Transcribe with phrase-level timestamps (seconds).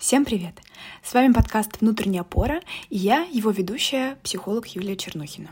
[0.00, 0.54] Всем привет!
[1.02, 5.50] С вами подкаст «Внутренняя опора» и я, его ведущая, психолог Юлия Чернухина.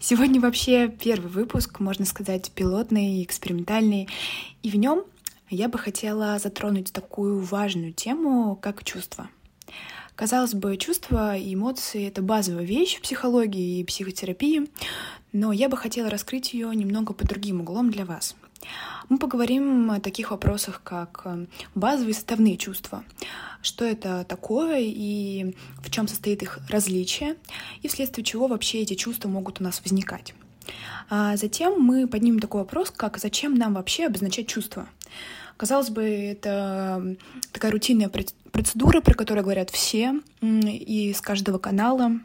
[0.00, 4.08] Сегодня вообще первый выпуск, можно сказать, пилотный, экспериментальный,
[4.62, 5.04] и в нем
[5.50, 9.28] я бы хотела затронуть такую важную тему, как чувства.
[10.14, 14.70] Казалось бы, чувства и эмоции— это базовая вещь в психологии и психотерапии,
[15.34, 18.34] но я бы хотела раскрыть ее немного под другим углом для вас—
[19.08, 23.04] мы поговорим о таких вопросах, как э, базовые составные чувства,
[23.62, 27.36] что это такое и в чем состоит их различие,
[27.82, 30.34] и вследствие чего вообще эти чувства могут у нас возникать.
[31.10, 34.88] А затем мы поднимем такой вопрос, как зачем нам вообще обозначать чувства.
[35.56, 37.16] Казалось бы, это
[37.52, 38.10] такая рутинная
[38.50, 42.18] процедура, про которую говорят все, и с каждого канала,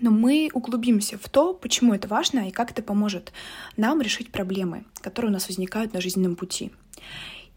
[0.00, 3.32] но мы углубимся в то, почему это важно и как это поможет
[3.76, 6.72] нам решить проблемы, которые у нас возникают на жизненном пути.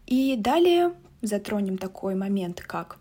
[0.06, 0.92] И далее
[1.22, 2.98] затронем такой момент, как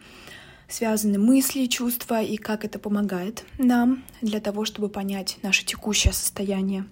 [0.68, 6.86] связаны мысли, чувства и как это помогает нам для того, чтобы понять наше текущее состояние.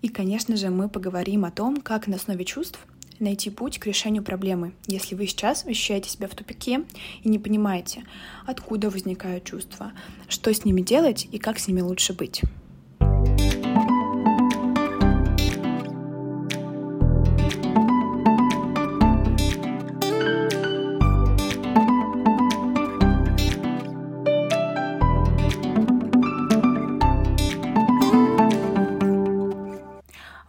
[0.00, 2.78] И, конечно же, мы поговорим о том, как на основе чувств
[3.22, 6.84] найти путь к решению проблемы, если вы сейчас ощущаете себя в тупике
[7.22, 8.04] и не понимаете,
[8.44, 9.92] откуда возникают чувства,
[10.28, 12.42] что с ними делать и как с ними лучше быть.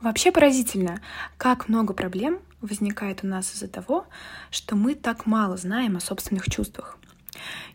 [0.02, 1.02] Вообще поразительно,
[1.38, 4.08] как много проблем возникает у нас из-за того,
[4.50, 6.98] что мы так мало знаем о собственных чувствах.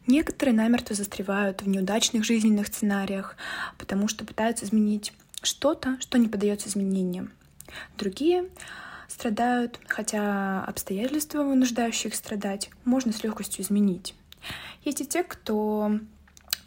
[0.07, 3.37] Некоторые намертво застревают в неудачных жизненных сценариях,
[3.77, 7.31] потому что пытаются изменить что-то, что не поддается изменениям.
[7.97, 8.49] Другие
[9.09, 14.15] страдают, хотя обстоятельства, вынуждающие их страдать, можно с легкостью изменить.
[14.85, 15.99] Есть и те, кто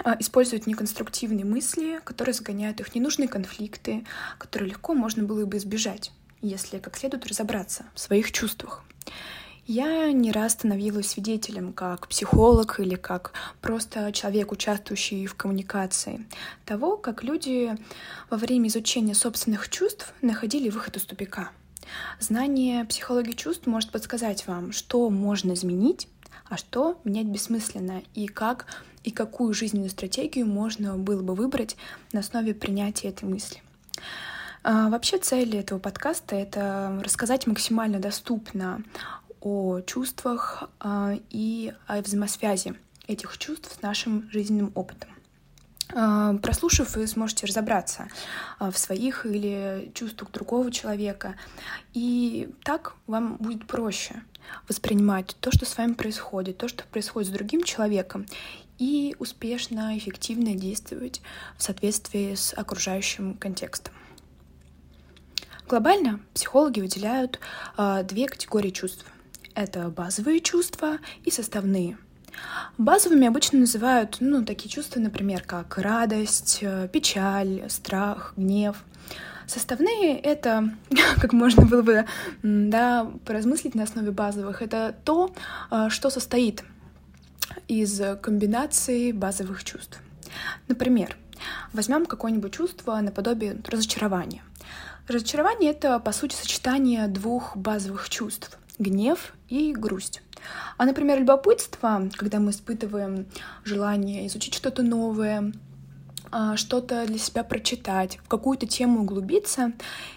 [0.03, 4.05] а, используют неконструктивные мысли, которые загоняют их в ненужные конфликты,
[4.37, 6.11] которые легко можно было бы избежать
[6.41, 8.83] если как следует разобраться в своих чувствах.
[9.67, 16.25] Я не раз становилась свидетелем как психолог или как просто человек, участвующий в коммуникации,
[16.65, 17.77] того, как люди
[18.29, 21.51] во время изучения собственных чувств находили выход из тупика.
[22.19, 26.07] Знание психологии чувств может подсказать вам, что можно изменить,
[26.49, 28.65] а что менять бессмысленно, и как
[29.03, 31.77] и какую жизненную стратегию можно было бы выбрать
[32.11, 33.61] на основе принятия этой мысли.
[34.63, 38.83] А, вообще цель этого подкаста— это рассказать максимально доступно
[39.39, 42.75] о чувствах а, и о взаимосвязи
[43.07, 45.09] этих чувств с нашим жизненным опытом.
[45.93, 48.07] А, прослушав, вы сможете разобраться
[48.59, 51.35] в своих или чувствах другого человека,
[51.93, 54.21] и так вам будет проще
[54.67, 58.27] воспринимать то, что с вами происходит, то, что происходит с другим человеком,
[58.77, 61.21] и успешно, эффективно действовать
[61.57, 63.93] в соответствии с окружающим контекстом.
[65.71, 67.39] Глобально психологи выделяют
[67.77, 69.05] э, две категории чувств.
[69.55, 71.97] Это базовые чувства и составные.
[72.77, 78.83] Базовыми обычно называют ну, такие чувства, например, как радость, э, печаль, страх, гнев.
[79.47, 80.73] Составные— это,
[81.21, 82.05] как можно было бы
[82.43, 85.33] да, поразмыслить на основе базовых, это то,
[85.71, 86.65] э, что состоит
[87.69, 90.01] из комбинации базовых чувств.
[90.67, 91.15] Например,
[91.71, 94.43] возьмем какое-нибудь чувство наподобие разочарования.
[95.07, 100.21] Разочарование— это, по сути, сочетание двух базовых чувств— гнев и грусть.
[100.77, 103.27] А, например, любопытство, когда мы испытываем
[103.63, 105.53] желание изучить что-то новое,
[106.55, 109.73] что-то для себя прочитать, в какую-то тему углубиться,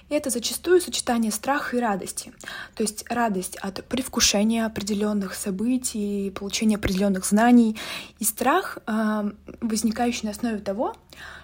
[0.08, 2.32] это зачастую сочетание страха и радости.
[2.75, 7.78] То есть радость от предвкушения определенных событий, получения определенных знаний,
[8.19, 9.30] и страх, а,
[9.60, 10.94] возникающий на основе того,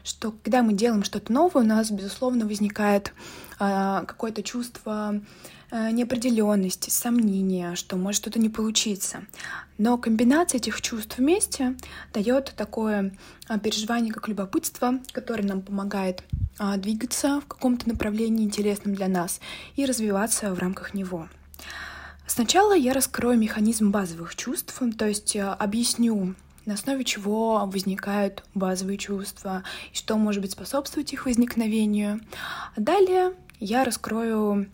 [0.05, 3.13] что когда мы делаем что-то новое, у нас, безусловно, возникает
[3.59, 5.21] а, какое-то чувство
[5.73, 9.23] Э, неопределенности, сомнения, что может что-то не получиться.
[9.79, 11.77] Но комбинация этих чувств вместе
[12.13, 13.15] дает такое
[13.47, 16.25] а, переживание, как любопытство, которое нам помогает
[16.59, 19.41] а, двигаться в каком-то направлении интересном для нас
[19.77, 21.29] и развиваться в рамках него.
[22.27, 26.35] Сначала я раскрою механизм базовых чувств, то есть э, объясню,
[26.67, 29.63] на основе чего возникают базовые чувства
[29.93, 32.21] и что может быть способствовать их возникновению.
[32.77, 34.69] далее я раскрою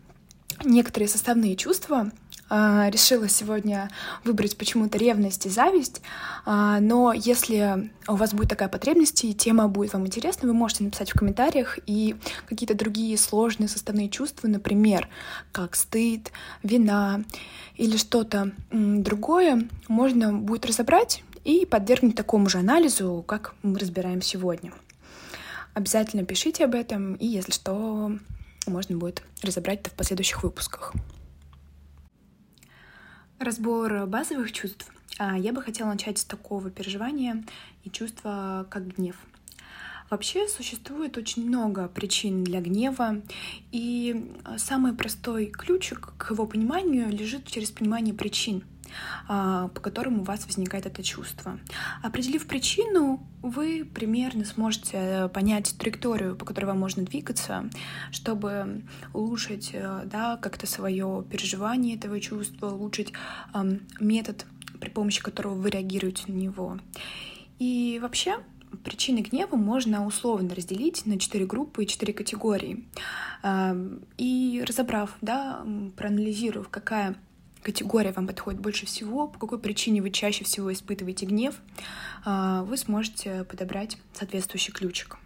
[0.65, 2.11] некоторые составные чувства.
[2.49, 3.91] А, решила сегодня
[4.23, 6.01] выбрать почему-то ревность и зависть,
[6.45, 10.85] а, но если у вас будет такая потребность и тема будет вам интересна, вы можете
[10.85, 12.15] написать в комментариях и
[12.47, 15.09] какие-то другие сложные составные чувства, например,
[15.51, 16.31] как стыд,
[16.63, 17.25] вина
[17.75, 24.73] или что-то другое, можно будет разобрать и подвергнуть такому же анализу, как мы разбираем сегодня.
[25.75, 28.13] Обязательно пишите об этом, и если что,
[28.67, 30.93] можно будет разобрать это в последующих выпусках.
[33.39, 34.91] Разбор базовых чувств.
[35.19, 37.45] А, я бы хотела начать с такого переживания
[37.85, 39.17] и чувства, как гнев.
[40.09, 43.23] Вообще существует очень много причин для гнева,
[43.73, 48.76] и самый простой ключик к его пониманию лежит через понимание причин— а,
[49.27, 51.59] по которым у вас возникает это чувство.
[52.03, 57.69] Определив причину, вы примерно сможете понять траекторию, по которой вам можно двигаться,
[58.11, 63.13] чтобы улучшить э, да, как-то свое переживание этого чувства, улучшить
[63.55, 64.47] эм, метод,
[64.81, 66.79] при помощи которого вы реагируете на него.
[67.59, 68.39] И вообще,
[68.85, 72.85] причины гнева можно условно разделить на четыре группы и четыре категории.
[73.43, 75.65] Эм, и разобрав, да,
[75.97, 77.17] проанализировав, какая
[77.67, 81.57] категория вам подходит больше всего, по какой причине вы чаще всего испытываете гнев,
[82.25, 85.17] а, вы сможете подобрать соответствующий ключик.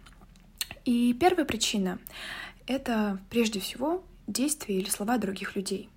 [0.83, 1.99] И первая причина—
[2.65, 5.87] это прежде всего действия или слова других людей.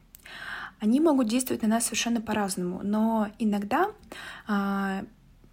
[0.80, 3.90] Они могут действовать на нас совершенно по-разному, но иногда
[4.46, 5.02] а,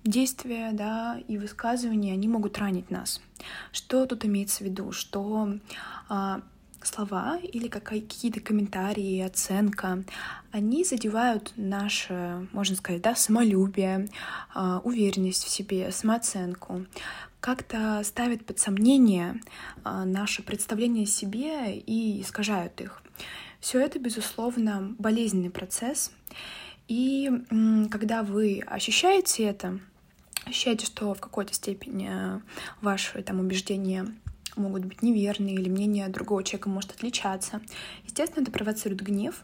[0.03, 3.21] действия да, и высказывания, они могут ранить нас.
[3.71, 4.91] Что тут имеется в виду?
[4.91, 5.53] Что
[6.09, 6.41] а,
[6.85, 10.03] слова или какие-то комментарии, оценка,
[10.51, 14.09] они задевают наше, можно сказать, да, самолюбие,
[14.53, 16.85] а, уверенность в себе, самооценку,
[17.39, 19.41] как-то ставят под сомнение
[19.83, 23.01] а, наше представление о себе и искажают их.
[23.59, 26.11] Все это, безусловно, болезненный процесс.
[26.87, 27.31] И
[27.89, 29.79] когда вы ощущаете это,
[30.45, 32.41] ощущаете, что в какой-то степени
[32.81, 34.07] ваши там убеждения
[34.55, 37.61] могут быть неверные или мнение другого человека может отличаться.
[38.05, 39.43] Естественно, это провоцирует гнев,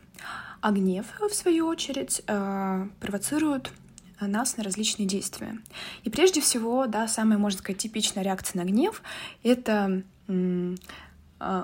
[0.61, 3.71] а гнев, в свою очередь, э, провоцирует
[4.19, 5.59] нас на различные действия.
[6.03, 9.03] И прежде всего, да, самая, можно сказать, типичная реакция на гнев—
[9.43, 10.75] это э,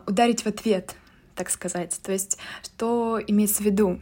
[0.06, 0.95] ударить в ответ,
[1.36, 2.00] так сказать.
[2.04, 4.00] То есть, что имеется в виду?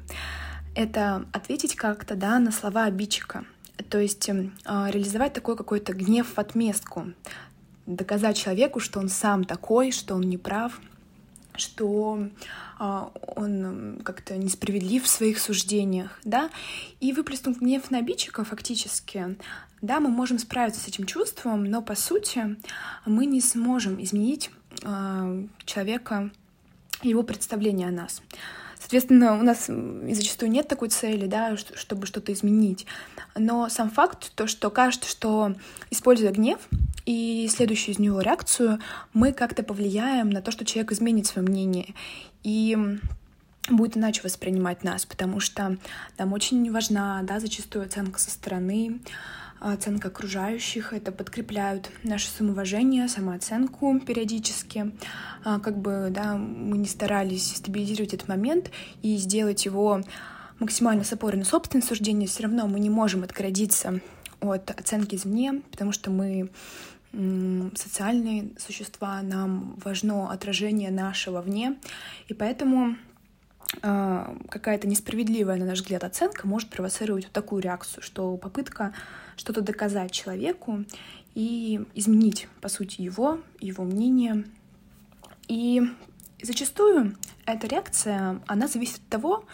[0.76, 3.46] Это ответить как-то, да, на слова обидчика.
[3.90, 4.34] То есть э,
[4.66, 7.14] реализовать такой какой-то гнев в отместку,
[7.86, 10.80] доказать человеку, что он сам такой, что он не прав,
[11.56, 12.28] что
[12.80, 16.50] а, он как-то несправедлив в своих суждениях, да,
[17.00, 19.38] и выплеснув гнев на обидчика фактически,
[19.82, 22.58] да, мы можем справиться с этим чувством, но по сути
[23.06, 24.52] мы не сможем изменить
[24.84, 26.32] а, человека,
[27.04, 28.22] его представление о нас.
[28.92, 29.68] Соответственно, у нас
[30.14, 32.86] зачастую нет такой цели, да, чтобы что-то изменить.
[33.38, 35.56] Но сам факт, то, что кажется, что
[35.90, 36.60] используя гнев,
[37.06, 38.80] и следующую из него реакцию,
[39.14, 41.94] мы как-то повлияем на то, что человек изменит свое мнение
[42.44, 42.78] и
[43.70, 45.78] будет иначе воспринимать нас, потому что
[46.18, 49.00] нам очень важна, да, зачастую оценка со стороны,
[49.62, 54.92] оценка окружающих, это подкрепляют наше самоуважение, самооценку периодически.
[55.44, 58.72] А, как бы, да, мы не старались стабилизировать этот момент
[59.04, 60.02] и сделать его
[60.60, 64.00] максимально с опорой на собственное суждение, все равно мы не можем отгородиться
[64.40, 66.50] от оценки извне, потому что мы
[67.76, 71.78] социальные существа, нам важно отражение нашего вне,
[72.30, 72.96] и поэтому
[73.82, 78.94] э, какая-то несправедливая, на наш взгляд, оценка может провоцировать вот такую реакцию, что попытка
[79.42, 80.86] что-то доказать человеку
[81.34, 84.46] и изменить, по сути, его, его мнение.
[85.48, 85.82] И
[86.44, 87.18] зачастую
[87.48, 89.46] эта реакция, она зависит от того,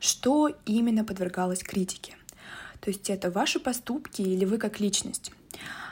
[0.00, 2.16] что именно подвергалось критике.
[2.80, 5.30] То есть это ваши поступки или вы как личность.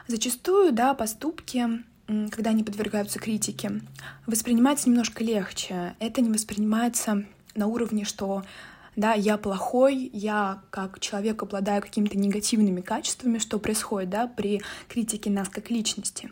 [0.09, 3.81] Зачастую, да, поступки, когда они подвергаются критике,
[4.27, 5.95] воспринимаются немножко легче.
[6.01, 8.43] Это не воспринимается на уровне, что
[8.97, 15.31] да, я плохой, я как человек обладаю какими-то негативными качествами, что происходит, да, при критике
[15.31, 16.31] нас как личности.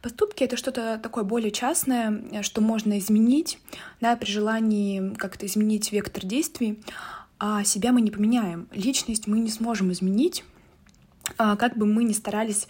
[0.00, 3.58] Поступки— это что-то такое более частное, что можно изменить,
[4.00, 6.82] да, при желании как-то изменить вектор действий,
[7.38, 8.68] а себя мы не поменяем.
[8.72, 10.44] Личность мы не сможем изменить,
[11.38, 12.68] а как бы мы ни старались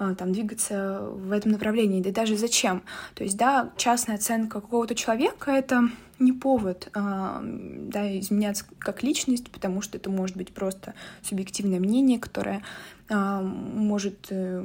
[0.00, 2.82] там, двигаться в этом направлении, да даже зачем.
[3.14, 9.50] То есть, да, частная оценка какого-то человека— это не повод а, да, изменяться как личность,
[9.50, 12.62] потому что это может быть просто субъективное мнение, которое
[13.08, 14.64] а, может э,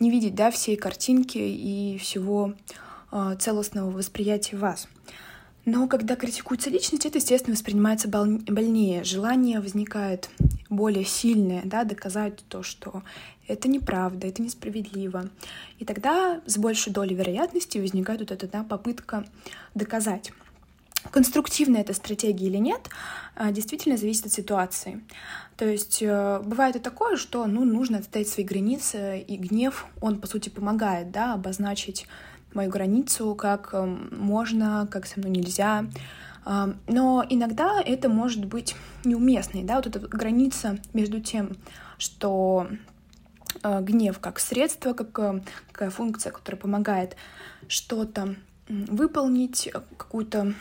[0.00, 2.54] не видеть да, всей картинки и всего
[3.38, 4.88] целостного восприятия вас.
[5.64, 9.04] Но когда критикуется личность, это, естественно, воспринимается больнее.
[9.04, 10.28] Желание возникает
[10.68, 13.02] более сильное, да, доказать то, что
[13.48, 15.30] это неправда, это несправедливо.
[15.78, 19.24] И тогда с большей долей вероятности возникает вот эта да, попытка
[19.74, 20.32] доказать.
[21.10, 22.88] конструктивная эта стратегия или нет,
[23.36, 25.04] а, действительно зависит от ситуации.
[25.56, 30.20] То есть э, бывает и такое, что ну, нужно отстоять свои границы, и гнев, он,
[30.20, 32.06] по сути, помогает да, обозначить
[32.52, 35.86] мою границу, как эм, можно, как со мной нельзя.
[36.46, 41.56] А, но иногда это может быть неуместной, да, вот эта граница между тем,
[41.98, 42.68] что
[43.64, 47.16] э, гнев как средство, как э, какая функция, которая помогает
[47.66, 48.36] что-то
[48.68, 50.54] выполнить, какую-то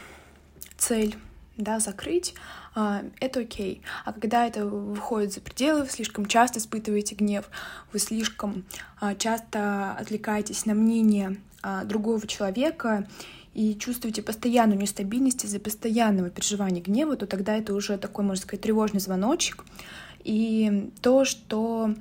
[0.76, 1.16] цель
[1.56, 2.34] да, закрыть,
[2.74, 3.82] а, это окей.
[4.04, 7.46] А когда это выходит за пределы, вы слишком часто испытываете гнев,
[7.94, 8.66] вы слишком
[9.00, 13.08] а, часто отвлекаетесь на мнение а, другого человека
[13.56, 18.62] и чувствуете постоянную нестабильность из-за постоянного переживания гнева, то тогда это уже такой, можно сказать,
[18.62, 19.64] тревожный звоночек.
[20.26, 21.96] И то, что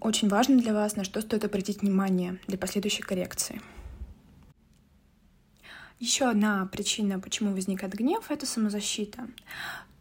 [0.00, 3.62] очень важно для вас, на что стоит обратить внимание для последующей коррекции.
[6.00, 9.28] Еще одна причина, почему возникает гнев, это самозащита.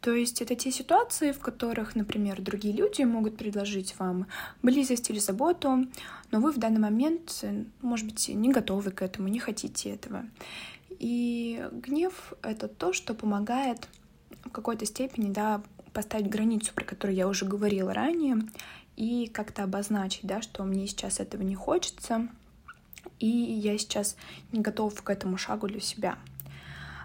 [0.01, 4.25] То есть это те ситуации, в которых, например, другие люди могут предложить вам
[4.63, 5.85] близость или заботу,
[6.31, 7.43] но вы в данный момент,
[7.81, 10.25] может быть, не готовы к этому, не хотите этого.
[10.99, 13.87] И гнев— это то, что помогает
[14.43, 15.61] в какой-то степени да,
[15.93, 18.37] поставить границу, про которую я уже говорила ранее,
[18.95, 22.27] и как-то обозначить, да, что мне сейчас этого не хочется,
[23.19, 24.17] и я сейчас
[24.51, 26.17] не готов к этому шагу для себя.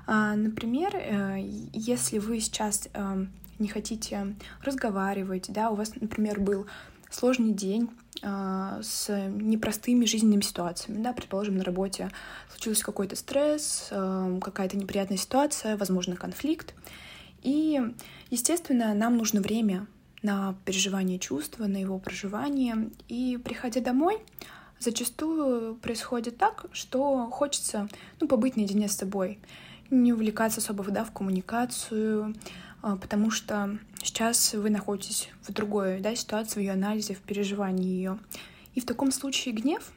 [0.06, 1.38] А, например, э,
[1.72, 3.26] если вы сейчас э,
[3.58, 6.66] не хотите разговаривать, да, у вас, например, был
[7.14, 7.90] сложный день
[8.22, 12.10] э, с непростыми жизненными ситуациями, да, предположим, на работе
[12.50, 16.74] случился какой-то стресс, какая-то неприятная ситуация, возможно, конфликт,
[17.42, 17.80] и,
[18.30, 19.86] естественно, нам нужно время
[20.22, 24.18] на переживание чувства, на его проживание, и приходя домой,
[24.80, 27.88] зачастую происходит так, что хочется
[28.20, 29.38] ну, побыть наедине с собой,
[29.90, 32.34] не увлекаться особо да, в коммуникацию, а,
[33.00, 38.18] потому что сейчас вы находитесь в другой да, ситуации, в ее анализе, в переживании ее.
[38.74, 39.92] И в таком случае гнев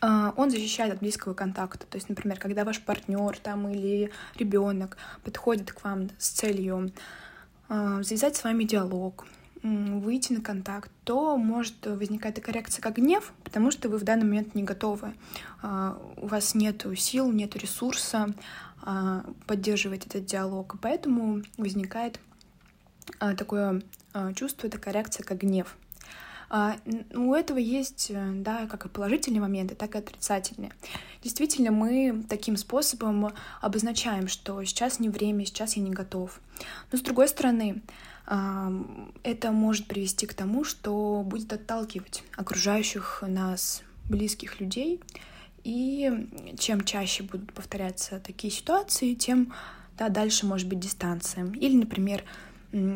[0.00, 1.86] а, он защищает от близкого контакта.
[1.86, 6.92] То есть, например, когда ваш партнер там или ребенок подходит к вам с целью
[7.68, 9.26] а, завязать с вами диалог,
[9.62, 14.24] выйти на контакт, то может возникать такая реакция, как гнев, потому что вы в данный
[14.24, 15.14] момент не готовы.
[15.62, 18.34] А, у вас нет сил, нет ресурса
[18.71, 18.71] а,
[19.46, 22.18] поддерживать этот диалог, поэтому возникает
[23.20, 23.82] а, такое
[24.34, 25.76] чувство, такая реакция, как гнев.
[27.14, 30.70] У этого есть, да, как и положительные моменты, так и отрицательные.
[31.22, 36.40] Действительно, мы таким способом обозначаем, что сейчас не время, сейчас я не готов.
[36.90, 37.80] Но с другой стороны,
[38.26, 45.00] это может привести к тому, что будет отталкивать окружающих нас близких людей.
[45.64, 46.28] И
[46.58, 49.52] чем чаще будут повторяться такие ситуации, тем
[49.96, 51.46] да, дальше может быть дистанция.
[51.52, 52.24] Или, например,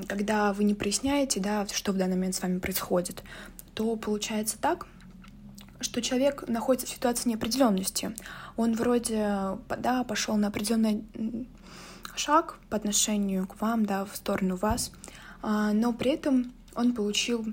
[0.09, 3.23] когда вы не проясняете, да, что в данный момент с вами происходит,
[3.75, 4.87] то получается так,
[5.81, 8.15] что человек находится в ситуации неопределенности.
[8.57, 11.05] Он вроде да, пошел на определенный
[12.17, 14.91] шаг по отношению к вам, да, в сторону вас,
[15.43, 17.47] а, но при этом он получил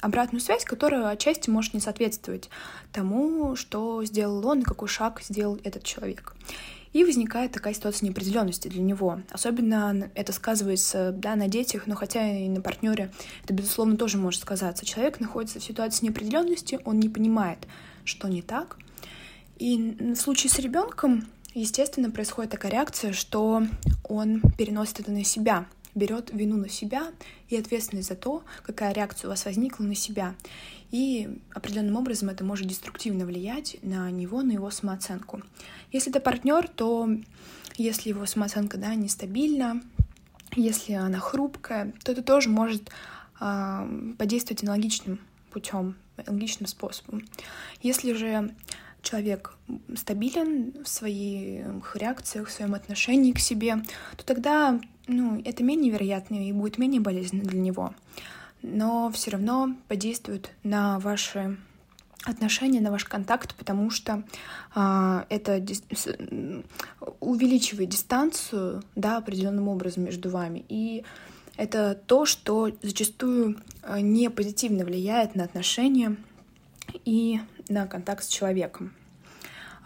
[0.00, 2.50] обратную связь, которая отчасти может не соответствовать
[2.92, 6.34] тому, что сделал он и какой шаг сделал этот человек.
[6.92, 9.20] И возникает такая ситуация неопределенности для него.
[9.30, 13.12] Особенно это сказывается да, на детях, но хотя и на партнере
[13.44, 14.86] это, безусловно, тоже может сказаться.
[14.86, 17.58] Человек находится в ситуации неопределенности, он не понимает,
[18.04, 18.78] что не так.
[19.58, 23.62] И в случае с ребенком, естественно, происходит такая реакция, что
[24.04, 25.66] он переносит это на себя—
[25.98, 27.12] берет вину на себя
[27.48, 30.34] и ответственность за то, какая реакция у вас возникла на себя.
[30.90, 35.42] И определенным образом это может деструктивно влиять на него, на его самооценку.
[35.92, 37.08] Если это партнер, то
[37.76, 39.82] если его самооценка да, нестабильна,
[40.56, 42.90] если она хрупкая, то это тоже может
[43.40, 47.24] э, подействовать аналогичным путем, аналогичным способом.
[47.82, 48.54] Если же
[49.02, 49.56] человек
[49.94, 53.76] стабилен в своих реакциях, в своем отношении к себе,
[54.16, 57.94] то тогда ну, это менее вероятно и будет менее болезненно для него.
[58.62, 61.56] Но все равно подействует на ваши
[62.24, 64.22] отношения, на ваш контакт, потому что
[64.74, 66.64] а, это дис-
[67.20, 70.64] увеличивает дистанцию да, определенным образом между вами.
[70.68, 71.04] И
[71.56, 76.16] это то, что зачастую а, не позитивно влияет на отношения
[77.04, 78.92] и на контакт с человеком.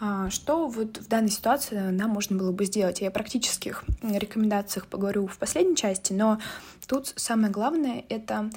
[0.05, 2.99] А, что вот в данной ситуации нам можно было бы сделать?
[2.99, 6.41] Я о практических рекомендациях поговорю в последней части, но
[6.87, 8.49] тут самое главное— это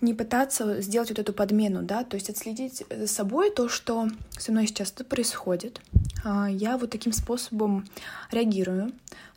[0.00, 4.06] не пытаться сделать вот эту подмену, да, то есть отследить за собой то, что
[4.38, 5.80] со мной сейчас происходит.
[6.24, 7.88] А, я вот таким способом
[8.30, 8.92] реагирую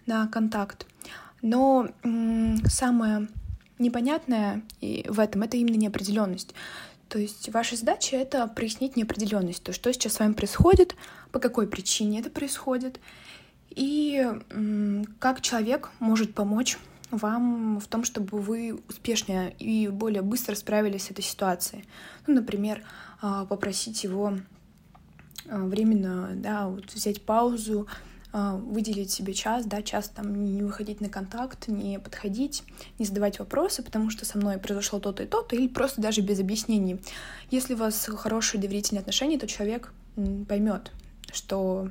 [0.06, 0.86] на контакт.
[1.42, 1.90] Но
[2.68, 3.28] самое
[3.80, 6.54] непонятное в этом это именно неопределенность.
[7.10, 10.96] То есть ваша задача это прояснить неопределенность, то, что сейчас с вами происходит,
[11.32, 13.00] по какой причине это происходит,
[13.72, 14.26] и
[15.20, 16.78] как человек может помочь
[17.12, 21.86] вам в том, чтобы вы успешнее и более быстро справились с этой ситуацией.
[22.28, 22.84] Ну, например,
[23.22, 24.38] а, попросить его
[25.48, 27.88] а, временно да, вот взять паузу,
[28.32, 32.64] выделить себе час, да, час там не выходить на контакт, не подходить,
[33.00, 36.40] не задавать вопросы, потому что со мной произошло то-то и то-то, или просто даже без
[36.40, 37.00] объяснений.
[37.50, 39.92] Если у вас хорошие доверительные отношения, то человек
[40.48, 40.92] поймет,
[41.32, 41.90] что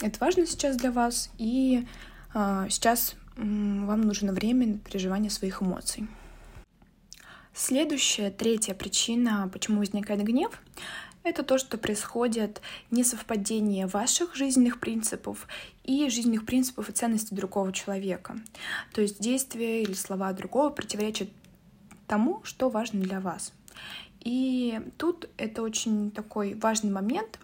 [0.00, 1.86] это важно сейчас для вас, и
[2.34, 6.06] а, сейчас вам нужно время на переживание своих эмоций.
[7.54, 10.60] Следующая, третья причина, почему возникает гнев,
[11.24, 12.60] это то, что происходит
[12.90, 15.46] несовпадение ваших жизненных принципов
[15.84, 18.36] и жизненных принципов и ценностей другого человека.
[18.92, 21.28] То есть действия или слова другого противоречат
[22.06, 23.52] тому, что важно для вас.
[24.20, 27.38] И тут это очень такой важный момент,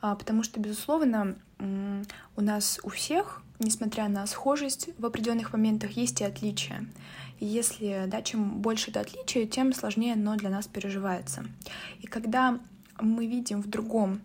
[0.00, 6.20] а, потому что, безусловно, у нас у всех, несмотря на схожесть, в определенных моментах есть
[6.20, 6.86] и отличия.
[7.38, 11.44] Если, да, чем больше это отличие, тем сложнее оно для нас переживается.
[12.00, 12.58] И когда
[13.00, 14.20] мы видим в другом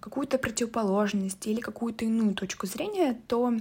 [0.00, 3.54] какую-то противоположность или какую-то иную точку зрения, то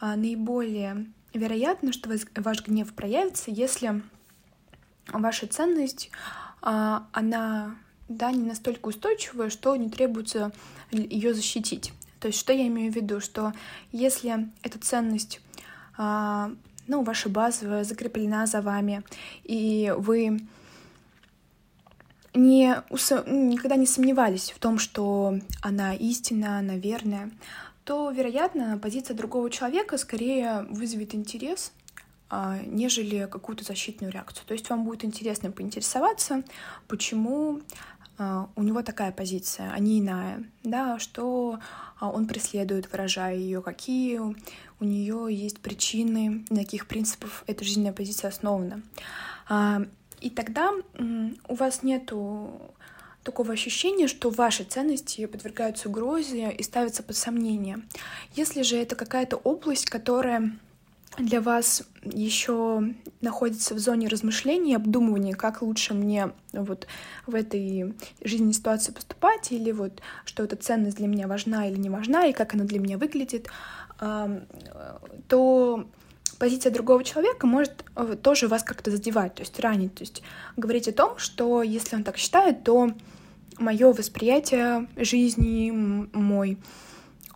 [0.00, 4.02] а, наиболее вероятно, что ваш гнев проявится, если
[5.08, 6.10] ваша ценность,
[6.62, 7.76] а, она
[8.08, 10.52] да, не настолько устойчивая, что не требуется
[10.90, 11.92] ее защитить.
[12.20, 13.20] То есть что я имею в виду?
[13.20, 13.52] Что
[13.92, 15.40] если эта ценность,
[15.96, 16.52] а,
[16.86, 19.02] ну, ваша базовая, закреплена за вами,
[19.44, 20.40] и вы
[22.36, 22.82] не,
[23.26, 27.30] никогда не сомневались в том, что она истинна, она верная,
[27.84, 31.72] то, вероятно, позиция другого человека скорее вызовет интерес,
[32.28, 34.44] а, нежели какую-то защитную реакцию.
[34.46, 36.42] То есть вам будет интересно поинтересоваться,
[36.88, 37.60] почему
[38.18, 41.60] а, у него такая позиция, а не иная, да, что
[42.00, 47.92] а, он преследует, выражая ее, какие у нее есть причины, на каких принципах эта жизненная
[47.92, 48.82] позиция основана.
[50.20, 50.72] И тогда
[51.48, 52.50] у вас нету
[53.22, 57.78] такого ощущения, что ваши ценности подвергаются угрозе и ставятся под сомнение.
[58.34, 60.52] Если же это какая-то область, которая
[61.18, 66.86] для вас еще находится в зоне размышлений, обдумывания, как лучше мне вот
[67.26, 71.90] в этой жизненной ситуации поступать, или вот что эта ценность для меня важна или не
[71.90, 73.48] важна, и как она для меня выглядит,
[75.28, 75.88] то
[76.38, 80.22] позиция другого человека может э, тоже вас как-то задевать, то есть ранить, то есть
[80.56, 82.92] говорить о том, что если он так считает, то
[83.58, 86.58] мое восприятие жизни, мой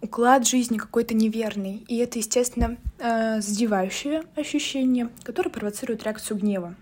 [0.01, 1.85] уклад жизни какой-то неверный.
[1.89, 6.75] И это, естественно, э, задевающее ощущение, которое провоцирует реакцию гнева.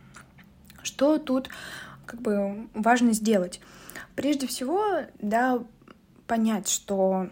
[0.83, 1.49] Что тут
[2.07, 3.61] как бы важно сделать?
[4.15, 5.63] Прежде всего, да,
[6.27, 7.29] понять, что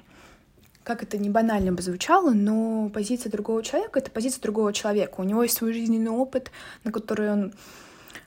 [0.87, 5.20] как это не банально бы звучало, но позиция другого человека— это позиция другого человека.
[5.20, 6.53] У него есть свой жизненный опыт,
[6.85, 7.53] на который он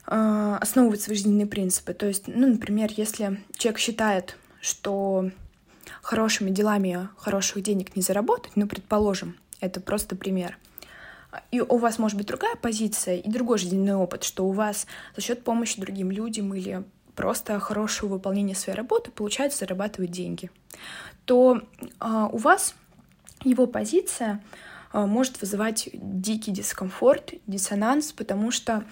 [0.06, 1.94] э, основывает свои жизненные принципы.
[1.94, 5.30] То есть, ну, например, если человек считает, что
[6.02, 10.58] хорошими делами хороших денег не заработать, ну, предположим, это просто пример,
[11.50, 15.22] и у вас может быть другая позиция и другой жизненный опыт, что у вас за
[15.22, 20.50] счет помощи другим людям или просто хорошего выполнения своей работы получается зарабатывать деньги
[21.30, 21.62] то
[22.00, 22.74] э, у вас
[23.44, 24.42] его позиция
[24.92, 28.84] э, может вызывать дикий дискомфорт, диссонанс, потому что,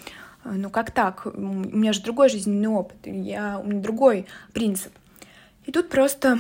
[0.45, 4.93] э, ну как так, у меня же другой жизненный опыт, я, у меня другой принцип.
[5.65, 6.39] И тут просто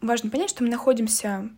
[0.00, 1.48] важно понять, что мы находимся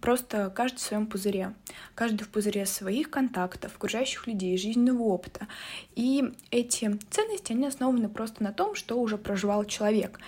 [0.00, 1.54] просто каждый в своем пузыре.
[1.94, 5.46] Каждый в пузыре своих контактов, окружающих людей, жизненного опыта.
[5.94, 10.20] И эти ценности, они основаны просто на том, что уже проживал человек,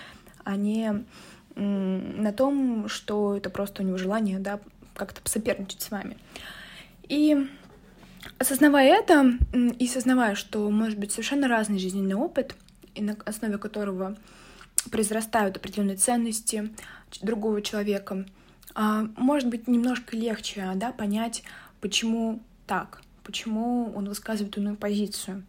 [0.43, 1.05] а не
[1.55, 4.59] на том, что это просто у него желание, да,
[4.95, 6.17] как-то соперничать с вами.
[7.07, 7.47] И
[8.37, 12.55] осознавая это, и осознавая, что может быть совершенно разный жизненный опыт,
[12.95, 14.17] и на основе которого
[14.89, 16.73] произрастают определенные ценности
[17.21, 18.25] другого человека,
[18.75, 21.43] может быть немножко легче да, понять,
[21.79, 25.43] почему так, почему он высказывает иную позицию.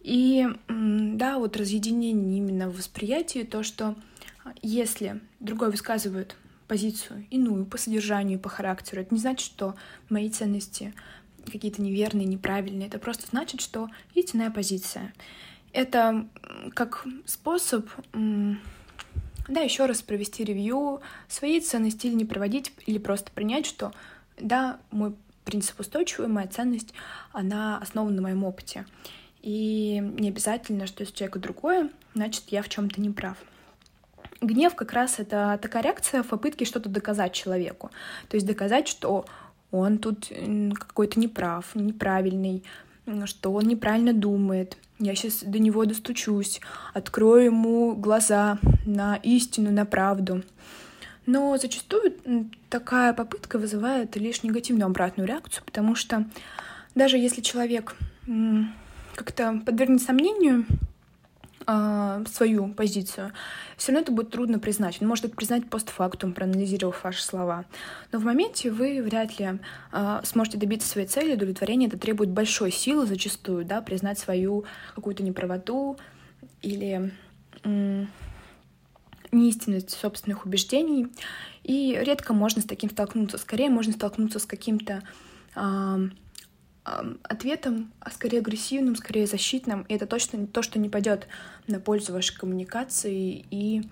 [0.00, 3.94] И да, вот разъединение именно в восприятии, то, что
[4.62, 6.36] если другой высказывает
[6.68, 9.74] позицию иную по содержанию, по характеру, это не значит, что
[10.08, 10.94] мои ценности
[11.50, 12.88] какие-то неверные, неправильные.
[12.88, 15.12] Это просто значит, что есть иная позиция.
[15.74, 16.26] это
[16.72, 17.88] как способ,
[19.48, 23.92] да, еще раз провести ревью, свои ценности или не проводить, или просто принять, что
[24.38, 26.94] да, мой принцип устойчивый, моя ценность,
[27.32, 28.86] она основана на моем опыте.
[29.42, 33.36] И не обязательно, что если человек другое, значит, я в чем-то не прав.
[34.40, 37.90] Гнев как раз это такая реакция в попытке что-то доказать человеку.
[38.28, 39.26] То есть доказать, что
[39.70, 40.30] он тут
[40.74, 42.64] какой-то неправ, неправильный,
[43.26, 44.78] что он неправильно думает.
[45.04, 46.62] Я сейчас до него достучусь,
[46.94, 50.42] открою ему глаза на истину, на правду.
[51.26, 52.14] Но зачастую
[52.70, 56.24] такая попытка вызывает лишь негативную обратную реакцию, потому что
[56.94, 57.96] даже если человек
[59.14, 60.64] как-то подвергнет сомнению
[61.66, 63.32] э, свою позицию,
[63.76, 64.98] все равно это будет трудно признать.
[65.00, 67.64] Он может это признать постфактум, проанализировав ваши слова.
[68.12, 69.58] Но в моменте вы вряд ли
[69.92, 71.86] э, сможете добиться своей цели, удовлетворения.
[71.86, 75.98] Это требует большой силы зачастую, да, признать свою какую-то неправоту
[76.62, 77.12] или
[77.64, 78.06] э,
[79.32, 81.08] неистинность собственных убеждений.
[81.62, 83.38] И редко можно с таким столкнуться.
[83.38, 85.02] Скорее можно столкнуться с каким-то
[85.56, 86.08] э,
[86.84, 89.82] ответом, а скорее агрессивным, скорее защитным.
[89.88, 91.26] И это точно то, что не пойдет
[91.66, 93.82] на пользу вашей коммуникации и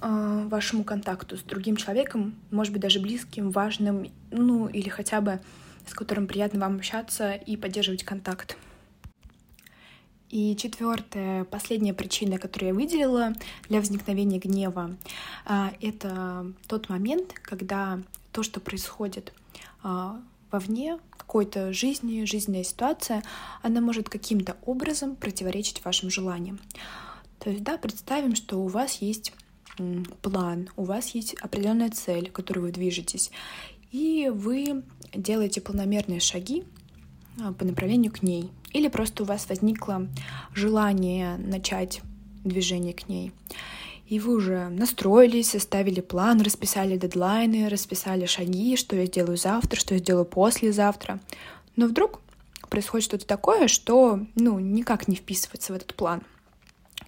[0.00, 5.40] э, вашему контакту с другим человеком, может быть, даже близким, важным, ну или хотя бы
[5.86, 8.56] с которым приятно вам общаться и поддерживать контакт.
[10.30, 13.34] И четвертая, последняя причина, которую я выделила
[13.68, 14.96] для возникновения гнева,
[15.44, 18.00] а, это тот момент, когда
[18.32, 19.34] то, что происходит
[19.82, 23.22] а, вовне, какой-то жизни, жизненная ситуация,
[23.62, 26.60] она может каким-то образом противоречить вашим желаниям.
[27.38, 29.32] То есть, да, представим, что у вас есть
[30.20, 33.30] план, у вас есть определенная цель, к которой вы движетесь,
[33.90, 34.84] и вы
[35.14, 36.64] делаете планомерные шаги
[37.40, 38.50] а, по направлению к ней.
[38.72, 40.08] Или просто у вас возникло
[40.54, 42.00] желание начать
[42.44, 43.32] движение к ней
[44.06, 49.94] и вы уже настроились, составили план, расписали дедлайны, расписали шаги, что я сделаю завтра, что
[49.94, 51.20] я сделаю послезавтра.
[51.76, 52.20] Но вдруг
[52.68, 56.22] происходит что-то такое, что, ну, никак не вписывается в этот план.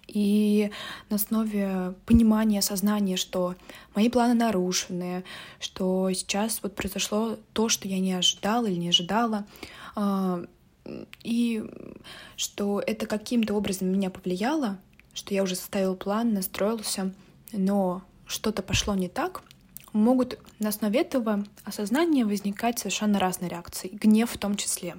[0.07, 0.71] И
[1.09, 3.55] на основе понимания, сознания, что
[3.95, 5.23] мои планы нарушены,
[5.59, 9.45] что сейчас вот произошло то, что я не ожидала или не ожидала,
[9.95, 10.45] а,
[11.23, 11.63] и
[12.37, 14.77] что это каким-то образом меня повлияло,
[15.15, 17.11] что я уже составил план, настроился,
[17.51, 19.41] но что-то пошло не так,
[19.93, 24.97] могут на основе этого осознания возникать совершенно разные реакции, гнев в том числе.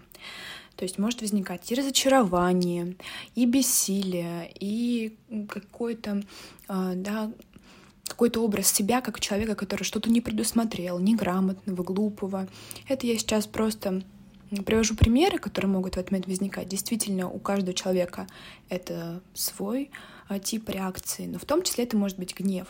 [0.74, 2.96] То есть может возникать и разочарование,
[3.34, 5.16] и бессилие, и
[5.48, 6.22] какой-то,
[6.68, 7.30] а, да,
[8.06, 12.48] какой-то образ себя как человека, который что-то не предусмотрел, неграмотного, глупого.
[12.88, 14.02] Это я сейчас просто
[14.64, 16.68] Привожу примеры, которые могут в этот момент возникать.
[16.68, 18.26] Действительно, у каждого человека
[18.68, 19.90] это свой
[20.28, 22.68] а, тип реакции, но в том числе это может быть гнев.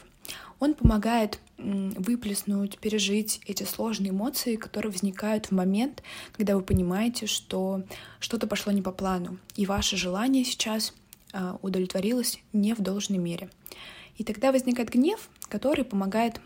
[0.58, 7.82] Он помогает выплеснуть, пережить эти сложные эмоции, которые возникают в момент, когда вы понимаете, что
[8.20, 10.94] что-то пошло не по плану, и ваше желание сейчас
[11.32, 13.50] а, удовлетворилось не в должной мере.
[14.16, 16.40] И тогда возникает гнев, который помогает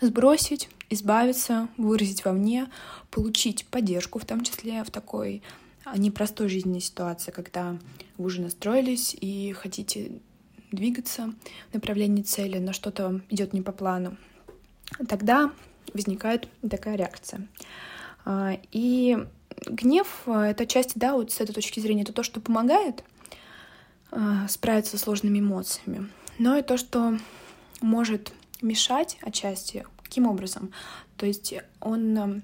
[0.00, 2.68] сбросить, избавиться, выразить вовне,
[3.10, 5.42] получить поддержку, в том числе в такой
[5.84, 7.76] а, непростой жизненной ситуации, когда
[8.16, 10.12] вы уже настроились и хотите
[10.72, 11.32] двигаться
[11.70, 14.16] в направлении цели, но что-то идет не по плану.
[15.08, 15.52] Тогда
[15.92, 17.46] возникает такая реакция.
[18.24, 19.18] А, и
[19.66, 23.04] гнев— это часть, да, вот с этой точки зрения, это то, что помогает
[24.10, 27.18] а, справиться с сложными эмоциями, но и то, что
[27.80, 29.86] может мешать отчасти.
[30.06, 30.70] Каким образом?
[31.16, 32.42] То есть он эм,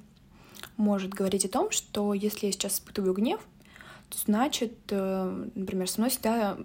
[0.77, 3.41] может говорить о том, что если я сейчас испытываю гнев,
[4.13, 6.59] значит, э, например, со мной всегда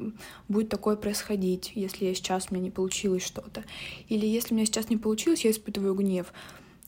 [0.47, 3.63] будет такое происходить, если я сейчас у меня не получилось что-то.
[4.09, 6.33] Или если у меня сейчас не получилось, я испытываю гнев,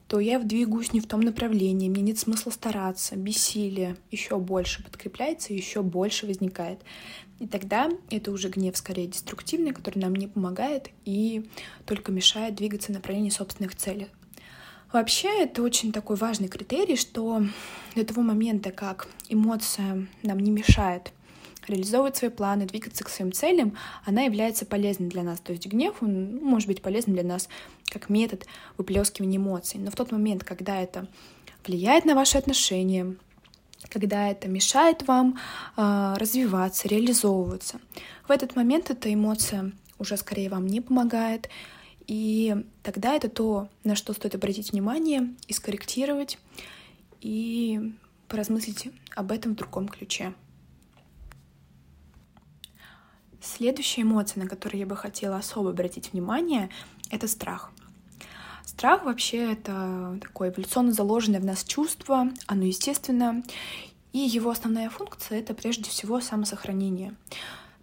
[0.10, 5.54] то я двигаюсь не в том направлении, мне нет смысла стараться, бессилие еще больше подкрепляется,
[5.54, 6.80] еще больше возникает.
[7.38, 11.48] И тогда это уже гнев скорее деструктивный, который нам не помогает и
[11.86, 14.08] только мешает двигаться в направлении собственных целей.
[14.92, 17.44] Вообще это очень такой важный критерий, что
[17.96, 21.14] до того момента, как эмоция нам не мешает
[21.70, 25.40] реализовывать свои планы, двигаться к своим целям, она является полезной для нас.
[25.40, 27.50] То есть гнев, он ну, может быть полезным для нас
[27.90, 28.46] как метод
[28.78, 29.80] выплескивания эмоций.
[29.80, 31.08] Но в тот момент, когда это
[31.66, 33.16] влияет на ваши отношения,
[33.90, 35.40] когда это мешает вам
[35.78, 37.80] э, развиваться, реализовываться,
[38.28, 41.50] в этот момент эта эмоция уже скорее вам не помогает,
[42.08, 46.40] и тогда это то, на что стоит обратить внимание и скорректировать,
[47.22, 47.94] и
[48.28, 50.34] поразмыслить об этом в другом ключе.
[53.56, 56.70] Следующая эмоция, на которую я бы хотела особо обратить внимание,
[57.10, 57.72] это страх.
[58.64, 63.44] Страх вообще это такое эволюционно заложенное в нас чувство, оно естественно,
[64.14, 67.16] и его основная функция— это прежде всего самосохранение.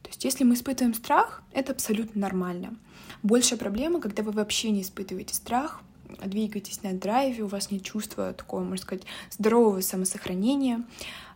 [0.03, 2.77] То есть если мы испытываем страх, это абсолютно нормально.
[3.25, 5.83] Большая проблема, когда вы вообще не испытываете страх,
[6.25, 10.85] двигаетесь на драйве, у вас нет чувства такого, можно сказать, здорового самосохранения.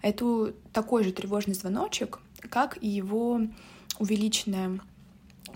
[0.02, 3.40] Это такой же тревожный звоночек, как и его
[4.00, 4.80] увеличенная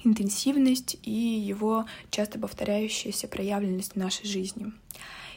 [0.05, 4.73] интенсивность и его часто повторяющаяся проявленность в нашей жизни.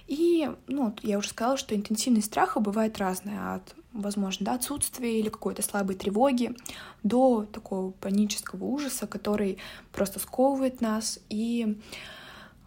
[0.08, 5.30] И, ну, я уже сказала, что интенсивность страха бывает разная, от, возможно, да, отсутствия или
[5.30, 6.56] какой-то слабой тревоги
[7.04, 9.58] до такого панического ужаса, который
[9.92, 11.78] просто сковывает нас и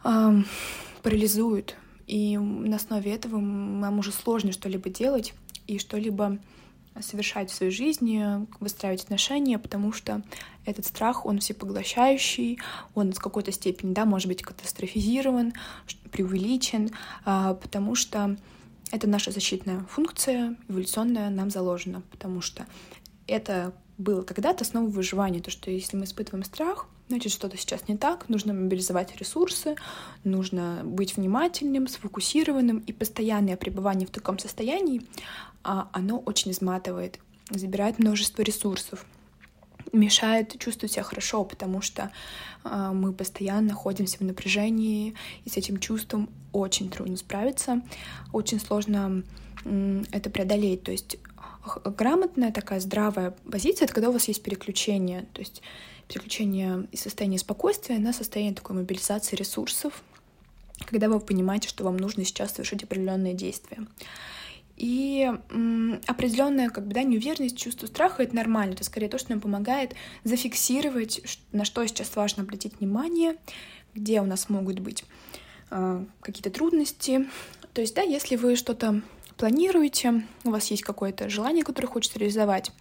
[0.04, 0.32] э,
[1.02, 1.76] парализует.
[2.06, 5.32] И на основе этого нам уже сложно что-либо делать
[5.66, 6.38] и что-либо
[7.00, 10.22] совершать в своей жизни, выстраивать отношения, потому что
[10.64, 12.58] этот страх, он всепоглощающий,
[12.94, 15.52] он в какой-то степени, да, может быть катастрофизирован,
[16.10, 16.90] преувеличен,
[17.24, 18.36] а, потому что
[18.90, 22.66] это наша защитная функция, эволюционная нам заложена, потому что
[23.26, 27.96] это было когда-то основа выживания, то, что если мы испытываем страх, значит, что-то сейчас не
[27.96, 29.76] так, нужно мобилизовать ресурсы,
[30.24, 35.02] нужно быть внимательным, сфокусированным, и постоянное пребывание в таком состоянии,
[35.62, 37.18] оно очень изматывает,
[37.50, 39.04] забирает множество ресурсов
[39.92, 42.10] мешает чувствовать себя хорошо, потому что
[42.64, 47.82] э, мы постоянно находимся в напряжении, и с этим чувством очень трудно справиться,
[48.32, 49.22] очень сложно
[50.12, 50.84] это преодолеть.
[50.84, 51.18] То есть
[51.84, 55.62] грамотная такая здравая позиция— это когда у вас есть переключение, то есть
[56.08, 60.02] переключение из состояния спокойствия на состояние такой мобилизации ресурсов,
[60.86, 63.86] когда вы понимаете, что вам нужно сейчас совершить определенные действия.
[64.80, 65.30] И
[66.06, 68.72] определенная как бы, да, неуверенность, чувство страха— это нормально.
[68.72, 71.20] Это скорее то, что нам помогает зафиксировать,
[71.52, 73.36] на что сейчас важно обратить внимание,
[73.94, 75.04] где у нас могут быть
[75.70, 77.28] э, какие-то трудности.
[77.74, 79.02] То есть, да, если вы что-то
[79.36, 82.72] планируете, у вас есть какое-то желание, которое хочется реализовать,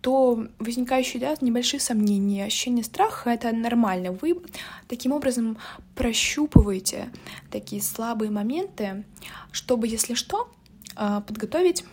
[0.00, 4.10] то возникающие да, небольшие сомнения, ощущение страха— это нормально.
[4.10, 4.42] Вы
[4.88, 5.58] таким образом
[5.94, 7.08] прощупываете
[7.52, 9.04] такие слабые моменты,
[9.52, 10.50] чтобы, если что,
[11.26, 11.84] подготовить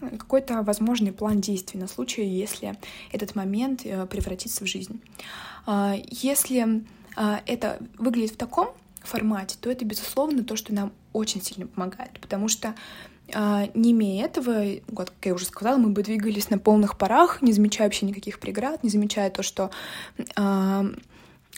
[0.00, 2.76] какой-то возможный план действий на случай, если
[3.12, 5.00] этот момент э, превратится в жизнь.
[5.66, 6.84] А, если
[7.16, 8.68] а, это выглядит в таком
[9.02, 12.74] формате, то это, безусловно, то, что нам очень сильно помогает, потому что
[13.34, 17.42] а, не имея этого, вот, как я уже сказала, мы бы двигались на полных парах,
[17.42, 19.70] не замечая вообще никаких преград, не замечая то, что
[20.36, 20.86] а,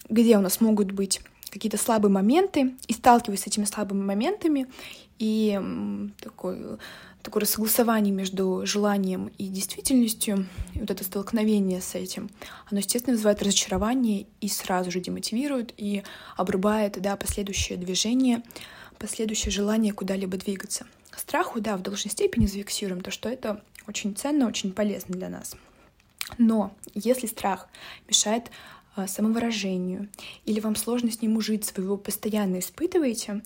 [0.09, 1.21] где у нас могут быть
[1.51, 4.67] какие-то слабые моменты, и сталкиваясь с этими слабыми моментами,
[5.19, 5.61] и
[6.21, 6.79] такое,
[7.23, 12.31] такое согласование между желанием и действительностью, и вот это столкновение с этим,
[12.71, 16.03] оно, естественно, вызывает разочарование и сразу же демотивирует, и
[16.37, 18.43] обрубает да, последующее движение,
[18.99, 20.87] последующее желание куда-либо двигаться
[21.21, 25.55] страху, да, в должной степени зафиксируем то, что это очень ценно, очень полезно для нас.
[26.39, 27.69] Но если страх
[28.09, 28.51] мешает
[29.07, 30.09] самовыражению,
[30.45, 33.43] или вам сложно с ним ужиться, вы его постоянно испытываете,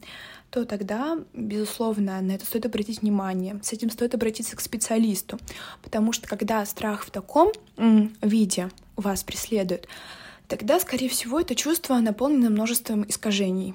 [0.50, 3.58] то тогда, безусловно, на это стоит обратить внимание.
[3.62, 5.38] С этим стоит обратиться к специалисту,
[5.82, 7.52] потому что когда страх в таком
[8.22, 9.88] виде вас преследует,
[10.46, 13.74] тогда, скорее всего, это чувство наполнено множеством искажений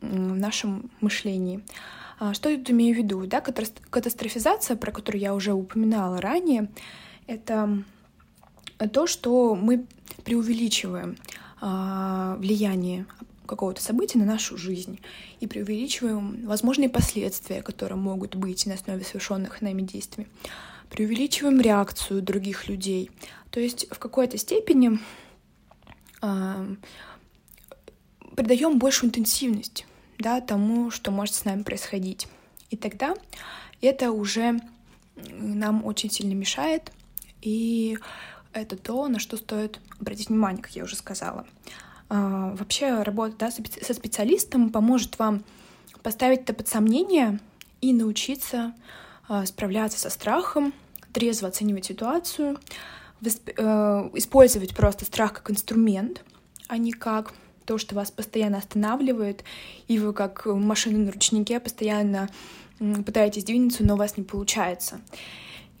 [0.00, 1.62] в нашем мышлении.
[2.18, 3.26] А, что я тут имею в виду?
[3.26, 6.68] Да, катастрофизация, про которую я уже упоминала ранее,
[7.26, 7.82] это
[8.86, 9.86] то, что мы
[10.24, 11.16] преувеличиваем
[11.60, 13.06] а, влияние
[13.46, 15.00] какого-то события на нашу жизнь
[15.40, 20.28] и преувеличиваем возможные последствия, которые могут быть на основе совершенных нами действий.
[20.90, 23.10] Преувеличиваем реакцию других людей.
[23.50, 24.98] То есть в какой-то степени
[26.22, 26.76] э,
[28.36, 29.86] придаем большую интенсивность
[30.18, 32.28] да, тому, что может с нами происходить.
[32.70, 33.14] И тогда
[33.80, 34.60] это уже
[35.16, 36.92] нам очень сильно мешает,
[37.40, 37.98] и
[38.52, 41.46] это то, на что стоит обратить внимание, как я уже сказала.
[42.08, 45.44] А, вообще работа да, со специалистом поможет вам
[46.02, 47.38] поставить это под сомнение
[47.80, 48.74] и научиться
[49.28, 50.72] а, справляться со страхом,
[51.12, 52.58] трезво оценивать ситуацию,
[53.22, 53.30] э,
[54.14, 56.22] использовать просто страх как инструмент,
[56.68, 57.34] а не как
[57.64, 59.44] то, что вас постоянно останавливает,
[59.88, 62.28] и вы как машина на ручнике постоянно
[62.78, 65.00] пытаетесь двинуться, но у вас не получается.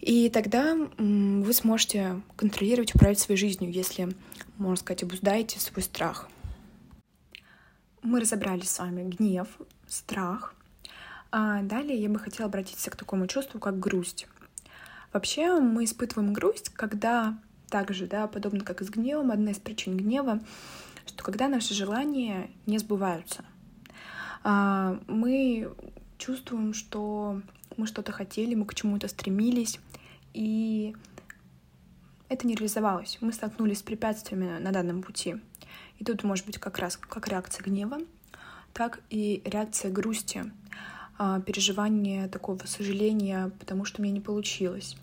[0.00, 4.08] И тогда вы сможете контролировать, управлять своей жизнью, если,
[4.56, 6.28] можно сказать, обуздаете свой страх.
[8.02, 9.48] Мы разобрали с вами гнев,
[9.88, 10.54] страх.
[11.30, 14.28] А далее я бы хотела обратиться к такому чувству, как грусть.
[15.12, 19.96] Вообще мы испытываем грусть, когда также, да, подобно как и с гневом, одна из причин
[19.96, 20.40] гнева,
[21.06, 23.44] что когда наши желания не сбываются,
[24.42, 25.70] а, мы
[26.18, 27.42] чувствуем, что
[27.76, 29.78] мы что-то хотели, мы к чему-то стремились,
[30.34, 30.94] и
[32.28, 33.18] это не реализовалось.
[33.20, 35.36] Мы столкнулись с препятствиями на данном пути.
[35.98, 37.98] И тут может быть как раз как реакция гнева,
[38.72, 40.52] так и реакция грусти,
[41.18, 44.96] а, переживание такого сожаления, потому что мне не получилось.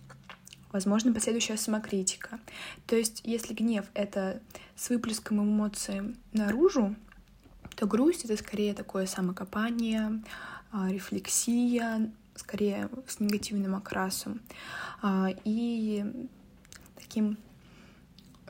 [0.71, 2.39] Возможно, последующая самокритика.
[2.85, 4.41] То есть, если гнев— это
[4.75, 6.95] с выплеском эмоций наружу,
[7.75, 10.21] то грусть— это скорее такое самокопание,
[10.71, 14.41] а, рефлексия, скорее с негативным окрасом.
[15.01, 16.05] А, и
[16.95, 17.37] таким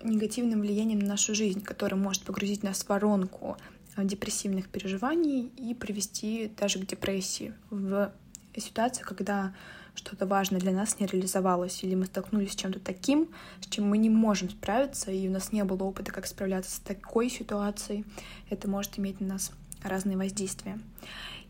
[0.03, 3.57] негативным влиянием на нашу жизнь, которое может погрузить нас в воронку
[3.95, 8.11] а, депрессивных переживаний и привести даже к депрессии в
[8.55, 9.53] ситуации, когда
[9.95, 13.29] что-то важное для нас не реализовалось, или мы столкнулись с чем-то таким,
[13.61, 16.79] с чем мы не можем справиться, и у нас не было опыта, как справляться с
[16.79, 18.05] такой ситуацией,
[18.49, 19.51] это может иметь на нас
[19.83, 20.79] разные воздействия.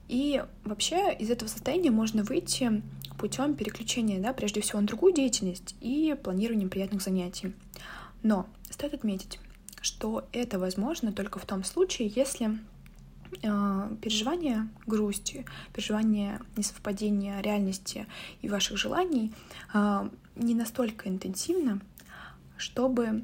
[0.08, 2.84] И вообще из этого состояния можно выйти
[3.18, 7.54] путем переключения, да, прежде всего на другую деятельность и планирования приятных занятий.
[8.22, 9.39] Но стоит отметить,
[9.82, 12.60] что это возможно только в том случае, если
[13.41, 18.06] э, переживание грусти, переживание несовпадения реальности
[18.41, 19.34] и ваших желаний
[19.74, 21.82] э, не настолько интенсивно,
[22.58, 23.24] чтобы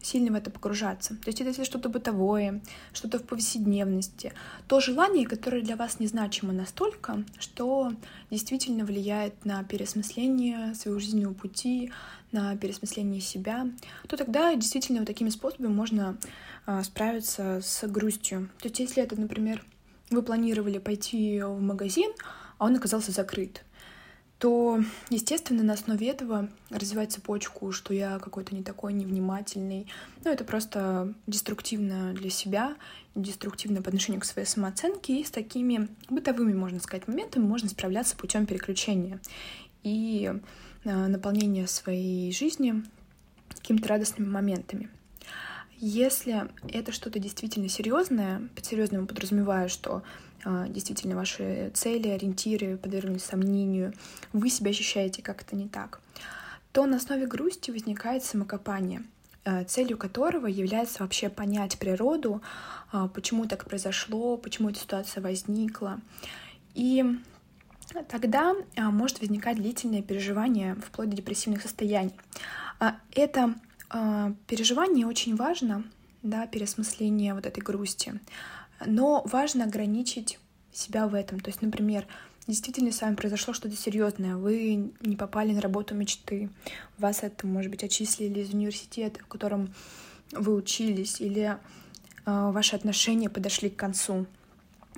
[0.00, 1.14] сильно в это погружаться.
[1.16, 2.60] То есть это если что-то бытовое,
[2.92, 4.32] что-то в повседневности,
[4.66, 7.92] то желание, которое для вас незначимо настолько, что
[8.30, 11.92] действительно влияет на переосмысление своего жизненного пути,
[12.32, 13.66] на переосмысление себя,
[14.06, 16.16] то тогда действительно вот такими способами можно
[16.66, 18.50] а, справиться с грустью.
[18.60, 19.64] То есть если это, например,
[20.10, 22.12] вы планировали пойти в магазин,
[22.58, 23.62] а он оказался закрыт,
[24.38, 29.88] то, естественно, на основе этого развивать цепочку, что я какой-то не такой невнимательный.
[30.24, 32.76] Ну, это просто деструктивно для себя,
[33.16, 38.16] деструктивно по отношению к своей самооценке, и с такими бытовыми, можно сказать, моментами можно справляться
[38.16, 39.18] путем переключения
[39.82, 40.32] и
[40.84, 42.84] э, наполнения своей жизни
[43.48, 44.88] какими-то радостными моментами.
[45.80, 50.02] Если это что-то действительно серьезное, под серьезным подразумеваю, что а,
[50.44, 53.92] действительно ваши цели, ориентиры подвергнуты сомнению,
[54.32, 56.00] вы себя ощущаете как-то не так,
[56.72, 59.02] то на основе грусти возникает самокопание,
[59.44, 62.42] а, целью которого является вообще понять природу,
[62.92, 66.00] а, почему так произошло, почему эта ситуация возникла.
[66.74, 67.04] И
[68.08, 72.12] тогда может возникать длительное переживание вплоть до депрессивных состояний.
[73.12, 73.54] Это
[74.46, 75.82] переживание очень важно,
[76.22, 78.20] да, переосмысление вот этой грусти.
[78.84, 80.38] Но важно ограничить
[80.72, 81.40] себя в этом.
[81.40, 82.06] То есть, например,
[82.46, 86.50] действительно с вами произошло что-то серьезное, вы не попали на работу мечты,
[86.96, 89.74] вас это, может быть, отчислили из университета, в котором
[90.32, 91.56] вы учились, или э,
[92.24, 94.26] ваши отношения подошли к концу.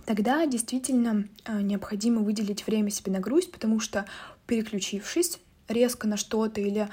[0.05, 4.07] Тогда действительно э, необходимо выделить время себе на грусть, потому что
[4.47, 5.39] переключившись
[5.69, 6.89] резко на что-то или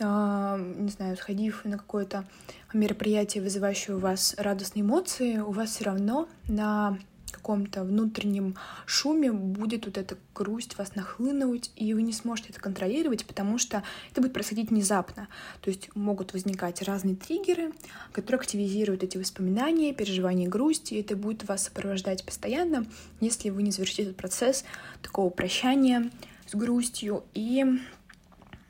[0.00, 2.24] не знаю, сходив на какое-то
[2.72, 6.98] мероприятие, вызывающее у вас радостные эмоции, у вас все равно на
[7.30, 13.24] каком-то внутреннем шуме будет вот эта грусть вас нахлынуть, и вы не сможете это контролировать,
[13.24, 15.28] потому что это будет происходить внезапно.
[15.60, 17.72] То есть могут возникать разные триггеры,
[18.12, 22.86] которые активизируют эти воспоминания, переживания грусти, и это будет вас сопровождать постоянно,
[23.20, 24.64] если вы не завершите этот процесс
[25.02, 26.10] такого прощания
[26.46, 27.64] с грустью и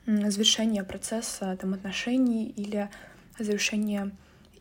[0.05, 2.89] завершения процесса там, отношений или
[3.37, 4.11] завершения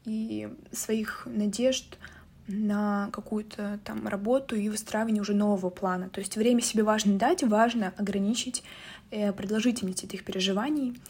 [0.05, 1.99] и своих надежд
[2.47, 6.09] на какую-то там работу и выстраивание уже нового плана.
[6.09, 8.65] То есть время себе важно дать, важно ограничить
[9.11, 11.01] э, продолжительность этих переживаний,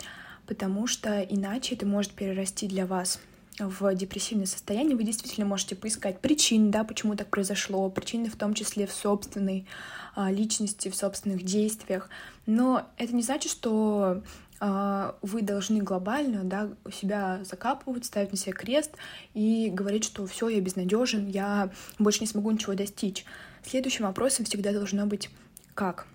[0.47, 3.21] потому что иначе это может перерасти для вас
[3.69, 8.55] в депрессивное состояние, вы действительно можете поискать причины, да, почему так произошло, причины в том
[8.55, 9.67] числе в собственной
[10.15, 12.09] а, личности, в собственных действиях.
[12.47, 14.23] Но это не значит, что
[14.61, 18.93] а, вы должны глобально да, себя закапывать, ставить на себя крест
[19.35, 23.25] и говорить, что все, я безнадежен, я больше не смогу ничего достичь.
[23.65, 25.31] Следующим вопросом всегда должно быть
[25.75, 26.07] как?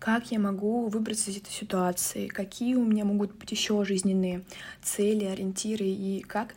[0.00, 2.26] Как я могу выбраться из этой ситуации?
[2.26, 4.42] Какие у меня могут быть еще жизненные
[4.82, 5.84] цели, ориентиры?
[5.84, 6.54] И как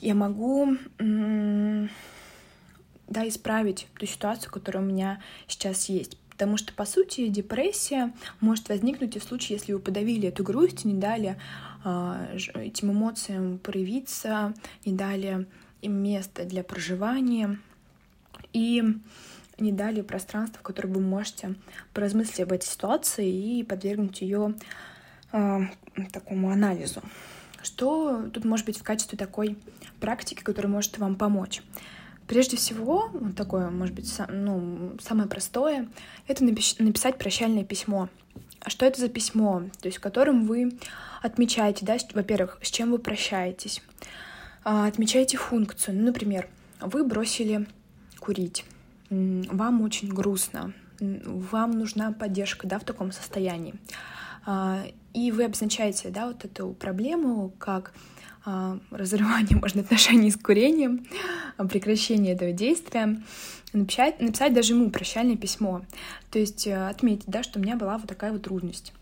[0.00, 1.88] я могу да,
[3.28, 6.18] исправить ту ситуацию, которая у меня сейчас есть?
[6.30, 10.84] Потому что, по сути, депрессия может возникнуть и в случае, если вы подавили эту грусть,
[10.84, 11.38] не дали
[11.84, 14.52] э, этим эмоциям проявиться,
[14.84, 15.46] не дали
[15.80, 17.60] им место для проживания
[18.52, 18.82] и
[19.58, 21.54] не дали пространство, в котором вы можете
[21.92, 24.54] поразмыслить об этой ситуации и подвергнуть ее
[25.32, 25.60] э,
[26.12, 27.02] такому анализу.
[27.62, 29.56] Что тут может быть в качестве такой
[30.00, 31.62] практики, которая может вам помочь?
[32.26, 35.88] Прежде всего, вот такое, может быть, ну, самое простое,
[36.26, 38.08] это написать прощальное письмо.
[38.60, 40.78] А что это за письмо, то есть в котором вы
[41.22, 43.82] отмечаете, да, во-первых, с чем вы прощаетесь,
[44.64, 45.96] а, отмечаете функцию.
[45.96, 46.48] Ну, например,
[46.80, 47.66] вы бросили
[48.18, 48.64] курить,
[49.50, 53.74] вам очень грустно, вам нужна поддержка, да, в таком состоянии.
[54.46, 57.92] А, и вы обозначаете, да, вот эту проблему как
[58.44, 61.06] а, разрывание, можно, отношений с курением,
[61.56, 63.22] прекращение этого действия,
[63.72, 65.82] написать, написать даже ему прощальное письмо.
[66.30, 68.92] То есть э, отметить, да, что у меня была вот такая вот трудность.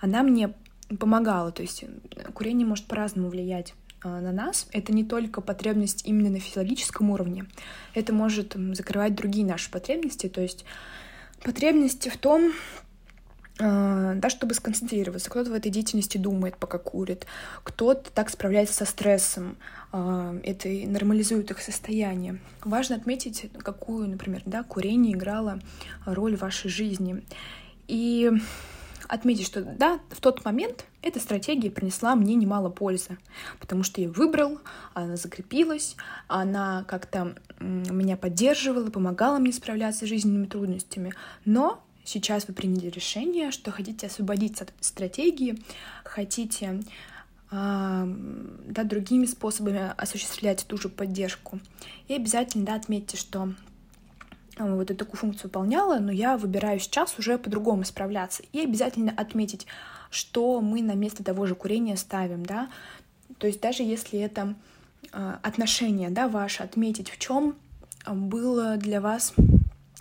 [0.00, 0.52] Она мне
[0.98, 4.68] помогала, то есть э, курение может по-разному влиять на нас.
[4.72, 7.46] Это не только потребность именно на физиологическом уровне,
[7.94, 10.64] это может закрывать другие наши потребности, то есть
[11.42, 12.52] потребности в том,
[13.58, 15.30] а, да, чтобы сконцентрироваться.
[15.30, 17.26] Кто-то в этой деятельности думает, пока курит,
[17.62, 19.56] кто-то так справляется со стрессом,
[19.92, 22.38] а, это нормализует их состояние.
[22.62, 25.58] Важно отметить, какую, например, да, курение играло
[26.04, 27.24] роль в вашей жизни.
[27.88, 28.30] И
[29.08, 33.18] отметить, что да, в тот момент эта стратегия принесла мне немало пользы,
[33.60, 34.58] потому что я выбрал,
[34.94, 35.96] она закрепилась,
[36.28, 41.14] она как-то меня поддерживала, помогала мне справляться с жизненными трудностями.
[41.44, 45.62] Но сейчас вы приняли решение, что хотите освободиться от стратегии,
[46.04, 46.82] хотите
[47.50, 48.04] да,
[48.84, 51.60] другими способами осуществлять ту же поддержку.
[52.08, 53.52] И обязательно да, отметьте, что
[54.58, 58.42] вот эту такую функцию выполняла, но я выбираю сейчас уже по-другому справляться.
[58.52, 59.66] И обязательно отметить,
[60.10, 62.68] что мы на место того же курения ставим, да.
[63.38, 64.54] То есть даже если это
[65.12, 67.54] отношение, да, ваше, отметить, в чем
[68.06, 69.34] было для вас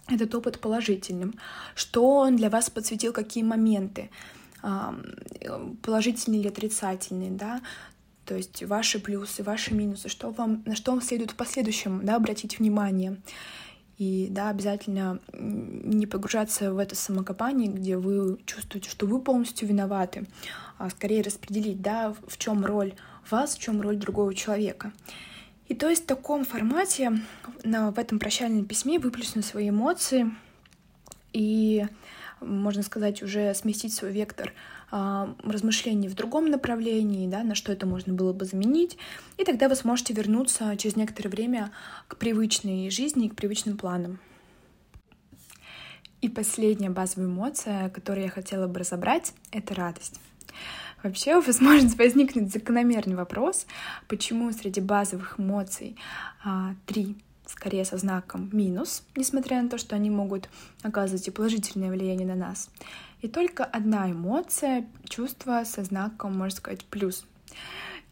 [0.07, 1.33] этот опыт положительным,
[1.73, 4.09] что он для вас подсветил, какие моменты,
[5.81, 7.61] положительные или отрицательные, да,
[8.25, 12.15] то есть ваши плюсы, ваши минусы, что вам, на что вам следует в последующем да,
[12.15, 13.17] обратить внимание.
[13.97, 20.27] И да, обязательно не погружаться в это самокопание, где вы чувствуете, что вы полностью виноваты,
[20.77, 22.93] а скорее распределить, да, в чем роль
[23.29, 24.91] вас, в чем роль другого человека.
[25.67, 27.19] И то есть в таком формате
[27.63, 30.29] на, в этом прощальном письме выплеснуть свои эмоции
[31.33, 31.87] и,
[32.41, 34.53] можно сказать, уже сместить свой вектор
[34.91, 38.97] размышлений в другом направлении, да, на что это можно было бы заменить.
[39.37, 41.71] И тогда вы сможете вернуться через некоторое время
[42.07, 44.19] к привычной жизни, к привычным планам.
[46.21, 50.19] И последняя базовая эмоция, которую я хотела бы разобрать, это радость.
[51.03, 53.67] Вообще у вас может возникнуть закономерный вопрос,
[54.07, 55.97] почему среди базовых эмоций
[56.43, 57.15] а, три
[57.47, 60.49] скорее со знаком минус, несмотря на то, что они могут
[60.81, 62.69] оказывать и положительное влияние на нас.
[63.25, 67.25] И только одна эмоция, чувство со знаком, можно сказать, плюс.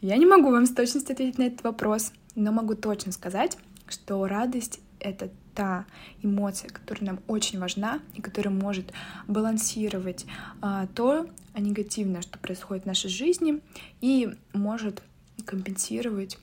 [0.01, 4.26] Я не могу вам с точностью ответить на этот вопрос, но могу точно сказать, что
[4.26, 5.86] радость— это та
[6.24, 8.91] эмоция, которая нам очень важна и которая может
[9.28, 10.26] балансировать
[10.61, 13.61] а, то негативное, что происходит в нашей жизни,
[14.01, 15.03] и может
[15.45, 16.39] компенсировать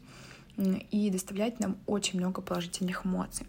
[0.56, 3.48] и доставлять нам очень много положительных эмоций.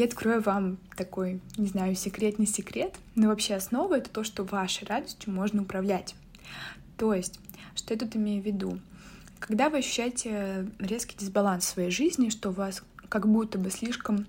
[0.00, 4.44] И открою вам такой, не знаю, секрет, не секрет, но вообще основа— это то, что
[4.44, 6.14] вашей радостью можно управлять.
[6.96, 7.38] То есть,
[7.74, 8.80] что я тут имею в виду?
[9.40, 14.24] Когда вы ощущаете резкий дисбаланс в своей жизни, что у вас как будто бы слишком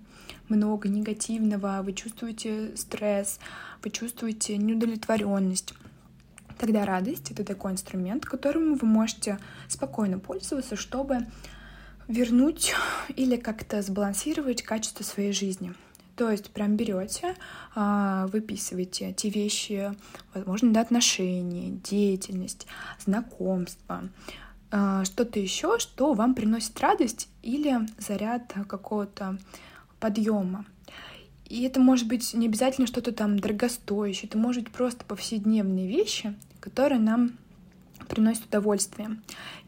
[0.50, 3.40] много негативного, вы чувствуете стресс,
[3.82, 5.74] вы чувствуете неудовлетворенность.
[6.58, 11.28] Тогда радость— это такой инструмент, которым вы можете спокойно пользоваться, чтобы
[12.12, 12.74] вернуть
[13.16, 15.74] или как-то сбалансировать качество своей жизни.
[16.16, 17.36] То есть прям берете,
[17.74, 19.96] а, выписываете те вещи,
[20.34, 22.68] возможно, до отношений, деятельность,
[23.04, 24.10] знакомства,
[25.04, 29.38] что-то еще, что вам приносит радость или заряд какого-то
[30.00, 30.66] подъема.
[31.46, 36.34] И это может быть не обязательно что-то там дорогостоящее, это может быть просто повседневные вещи,
[36.62, 37.32] которые нам
[38.12, 39.18] приносят удовольствие.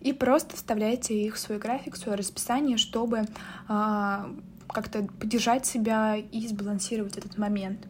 [0.02, 3.26] И просто вставляйте их в свой график, в свое расписание, чтобы
[3.68, 4.30] а,
[4.68, 7.88] как-то поддержать себя и сбалансировать этот момент.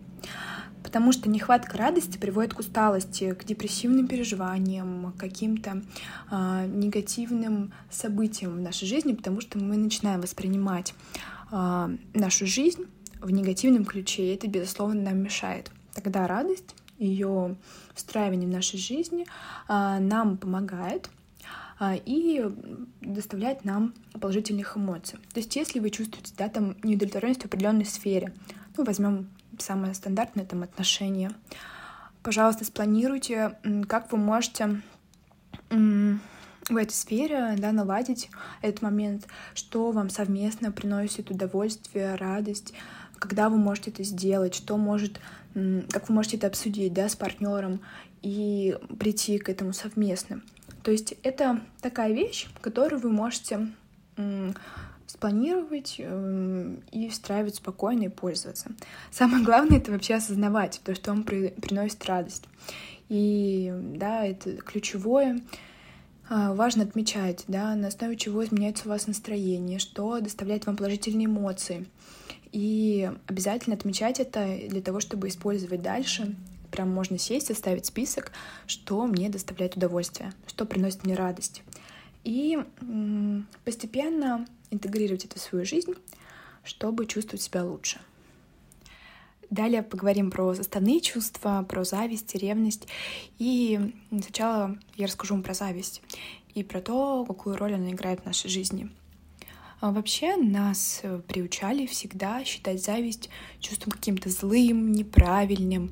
[0.83, 5.81] Потому что нехватка радости приводит к усталости, к депрессивным переживаниям, к каким-то
[6.29, 10.93] а, негативным событиям в нашей жизни, потому что мы начинаем воспринимать
[11.51, 12.85] а, нашу жизнь
[13.21, 15.71] в негативном ключе, и это, безусловно, нам мешает.
[15.93, 17.55] Тогда радость, ее
[17.93, 19.25] встраивание в нашей жизни
[19.67, 21.09] а, нам помогает
[21.79, 22.45] а, и
[23.01, 25.19] доставляет нам положительных эмоций.
[25.33, 28.33] То есть, если вы чувствуете да, там неудовлетворенность в определенной сфере,
[28.77, 29.29] ну, возьмем
[29.59, 31.31] самое стандартное там отношение,
[32.21, 34.81] пожалуйста, спланируйте, как вы можете
[35.69, 38.29] в этой сфере, да, наладить
[38.61, 42.73] этот момент, что вам совместно приносит удовольствие, радость,
[43.19, 45.19] когда вы можете это сделать, что может,
[45.53, 47.81] как вы можете это обсудить, да, с партнером
[48.21, 50.41] и прийти к этому совместно.
[50.83, 53.67] То есть это такая вещь, которую вы можете
[55.07, 58.71] спланировать и встраивать спокойно и пользоваться.
[59.11, 62.45] Самое главное— это вообще осознавать то, что вам при, приносит радость.
[63.09, 65.41] И да, это ключевое.
[66.29, 71.25] А, важно отмечать, да, на основе чего изменяется у вас настроение, что доставляет вам положительные
[71.25, 71.85] эмоции.
[72.53, 76.35] И обязательно отмечать это для того, чтобы использовать дальше.
[76.71, 78.31] Прям можно сесть, составить список,
[78.67, 81.63] что мне доставляет удовольствие, что приносит мне радость.
[82.23, 82.63] И
[83.65, 85.95] постепенно интегрировать это в свою жизнь,
[86.63, 87.99] чтобы чувствовать себя лучше.
[89.49, 92.87] Далее поговорим про составные чувства, про зависть, ревность.
[93.39, 96.01] И сначала я расскажу вам про зависть
[96.53, 98.89] и про то, какую роль она играет в нашей жизни.
[99.83, 103.29] А вообще нас приучали всегда считать зависть
[103.59, 105.91] чувством каким-то злым, неправильным,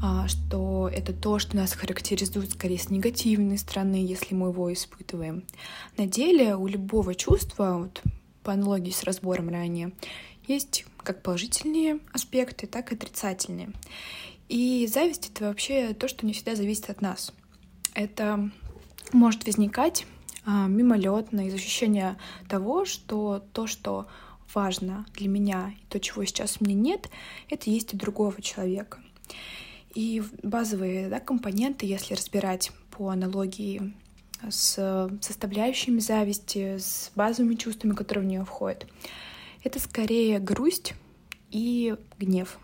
[0.00, 5.42] а, что это то, что нас характеризует скорее с негативной стороны, если мы его испытываем.
[5.96, 8.00] На деле у любого чувства, вот
[8.44, 9.90] по аналогии с разбором ранее,
[10.46, 13.72] есть как положительные аспекты, так и отрицательные.
[14.48, 17.32] И зависть— это вообще то, что не всегда зависит от нас.
[17.92, 18.52] Это
[19.12, 20.06] может возникать
[20.46, 22.18] мимолетно из ощущения
[22.48, 24.06] того, что то, что
[24.54, 27.10] важно для меня, и то, чего сейчас у меня нет,
[27.48, 29.00] это есть у другого человека.
[29.94, 33.94] И базовые да, компоненты, если разбирать по аналогии
[34.48, 38.86] с составляющими зависти, с базовыми чувствами, которые в нее входят,
[39.62, 40.94] это скорее грусть
[41.50, 42.58] и гнев.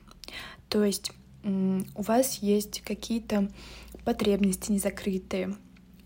[0.68, 1.12] То есть
[1.44, 3.50] у вас есть какие-то
[4.04, 5.56] потребности незакрытые.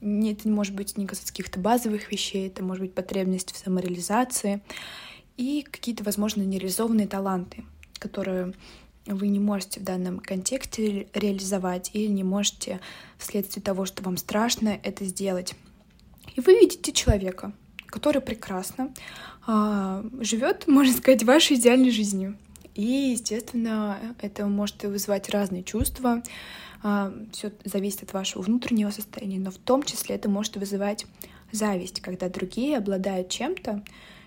[0.02, 4.60] Это не может быть не касаться каких-то базовых вещей, это может быть потребность в самореализации
[5.36, 7.64] и какие-то, возможно, нереализованные таланты,
[7.98, 8.52] которые
[9.06, 12.80] вы не можете в данном контексте реализовать или не можете
[13.18, 15.54] вследствие того, что вам страшно это сделать.
[16.34, 17.52] И вы видите человека,
[17.86, 18.92] который прекрасно
[19.46, 22.36] а, живет, можно сказать, вашей идеальной жизнью.
[22.74, 26.22] И, естественно, это может вызывать разные чувства.
[26.82, 31.06] А, Все зависит от вашего внутреннего состояния, но в том числе это может вызывать
[31.52, 33.84] зависть, когда другие обладают чем-то,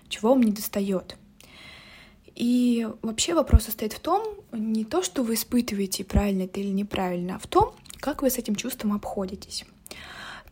[0.08, 1.16] чего вам не достает.
[2.34, 7.36] И вообще вопрос состоит в том, не то, что вы испытываете, правильно это или неправильно,
[7.36, 9.64] а в том, как вы с этим чувством обходитесь.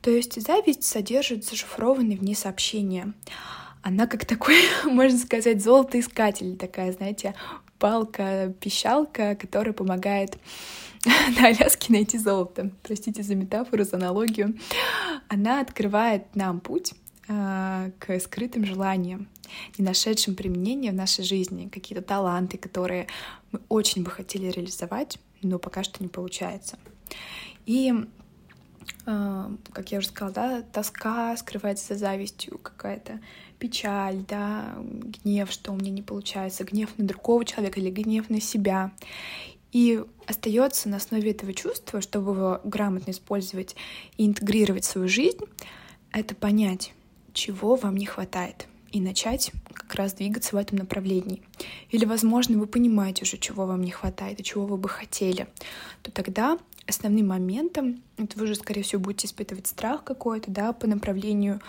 [0.01, 3.13] То есть зависть содержит зашифрованные в ней сообщения.
[3.85, 7.35] Она как такой, можно сказать, золотоискатель, такая, знаете,
[7.79, 10.39] палка-пищалка, которая помогает
[11.05, 12.71] на Аляске найти золото.
[12.83, 14.57] Простите за метафору, за аналогию.
[15.29, 16.95] Она открывает нам путь
[17.29, 19.29] а, к скрытым желаниям,
[19.77, 23.07] не нашедшим применения в нашей жизни, какие-то таланты, которые
[23.53, 26.79] мы очень бы хотели реализовать, но пока что не получается.
[27.67, 27.93] И,
[29.05, 33.21] а, как я уже сказала, да, тоска скрывается за завистью, какая-то
[33.59, 38.41] печаль, да, гнев, что у меня не получается, гнев на другого человека или гнев на
[38.41, 38.93] себя.
[39.73, 43.75] И остается на основе этого чувства, чтобы его грамотно использовать
[44.17, 45.45] и интегрировать в свою жизнь,
[46.13, 46.93] это понять,
[47.33, 51.43] чего вам не хватает, и начать как раз двигаться в этом направлении.
[51.91, 55.49] Или, возможно, вы понимаете уже, чего вам не хватает и чего вы бы хотели,
[56.03, 60.87] то тогда основным моментом, это вы уже, скорее всего, будете испытывать страх какой-то, да, по
[60.87, 61.61] направлению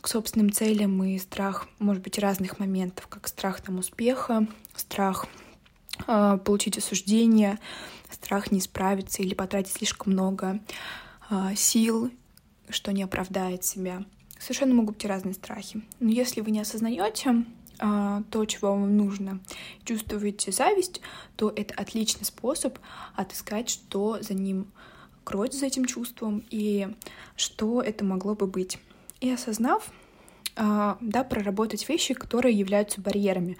[0.00, 5.26] к собственным целям и страх, может быть, разных моментов, как страх там успеха, страх
[6.06, 7.58] э, получить осуждение,
[8.10, 10.60] страх не справиться или потратить слишком много
[11.30, 12.10] э, сил,
[12.68, 14.04] что не оправдает себя
[14.40, 15.82] совершенно могут быть разные страхи.
[16.00, 17.44] Но если вы не осознаете
[17.78, 19.40] а, то, чего вам нужно,
[19.84, 21.00] чувствуете зависть,
[21.36, 22.78] то это отличный способ
[23.14, 24.66] отыскать, что за ним
[25.24, 26.88] кроется за этим чувством и
[27.36, 28.78] что это могло бы быть.
[29.20, 29.90] И осознав,
[30.56, 33.56] а, да, проработать вещи, которые являются барьерами.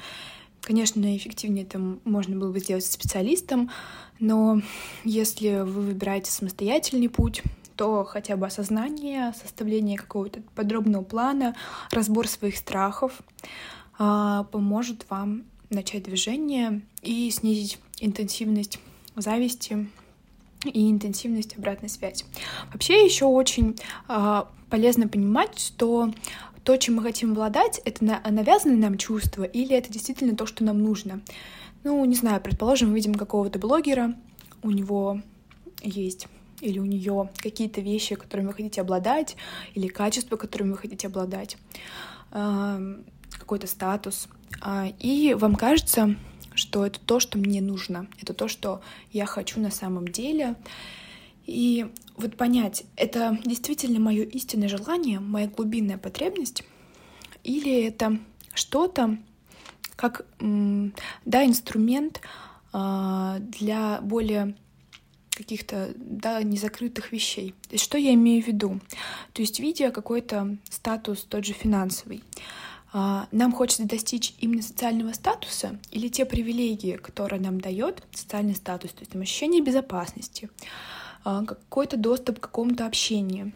[0.62, 3.70] Конечно, эффективнее это можно было бы сделать специалистом,
[4.18, 4.61] но
[5.04, 7.42] если вы выбираете самостоятельный путь,
[7.76, 11.56] то хотя бы осознание, составление какого-то подробного плана,
[11.90, 13.22] разбор своих страхов
[13.98, 18.80] а, поможет вам начать движение и снизить интенсивность
[19.16, 19.88] зависти
[20.64, 22.24] и интенсивность обратной связи.
[22.72, 23.76] Вообще еще очень
[24.08, 26.12] э, полезно понимать, что
[26.64, 30.64] то, чем мы хотим обладать, это на, навязанное нам чувство или это действительно то, что
[30.64, 31.20] нам нужно.
[31.82, 34.14] Ну, не знаю, предположим, мы видим какого-то блогера,
[34.62, 35.22] у него
[35.82, 36.26] есть
[36.61, 39.36] или у нее какие-то вещи, которыми вы хотите обладать,
[39.74, 41.56] или качества, которыми вы хотите обладать,
[42.30, 44.28] какой-то статус.
[44.61, 46.16] А, и вам кажется,
[46.61, 48.80] что это то, что мне нужно, это то, что
[49.12, 50.54] я хочу на самом деле.
[51.46, 51.86] И
[52.16, 56.62] вот понять, это действительно мое истинное желание, моя глубинная потребность,
[57.42, 58.18] или это
[58.54, 59.18] что-то,
[59.96, 62.20] как да, инструмент
[62.72, 64.54] а, для более
[65.30, 67.54] каких-то да, незакрытых вещей.
[67.62, 68.80] То есть что я имею в виду?
[69.32, 72.22] То есть видя какой-то статус тот же финансовый,
[72.93, 79.01] нам хочется достичь именно социального статуса или те привилегии, которые нам дает социальный статус, то
[79.01, 80.51] есть там, ощущение безопасности,
[81.22, 83.53] а, какой-то доступ к какому-то общению.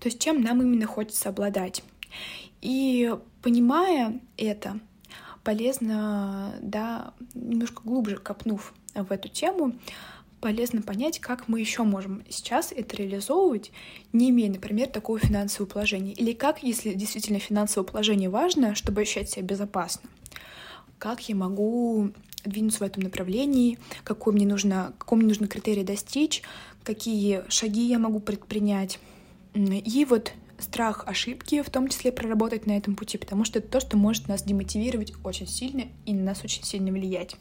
[0.00, 1.84] То есть чем нам именно хочется обладать.
[2.60, 4.80] И понимая это,
[5.44, 9.74] полезно, да, немножко глубже копнув в эту тему,
[10.40, 13.72] полезно понять, как мы еще можем сейчас это реализовывать,
[14.12, 16.12] не имея, например, такого финансового положения.
[16.12, 20.08] Или как, если действительно финансовое положение важно, чтобы ощущать себя безопасно.
[20.98, 22.10] Как я могу
[22.44, 26.42] двинуться в этом направлении, какой мне нужно, какого мне нужно критерий достичь,
[26.84, 28.98] какие шаги я могу предпринять.
[29.54, 33.80] И вот страх ошибки, в том числе проработать на этом пути, потому что это то,
[33.80, 37.36] что может нас демотивировать очень сильно и на нас очень сильно влиять.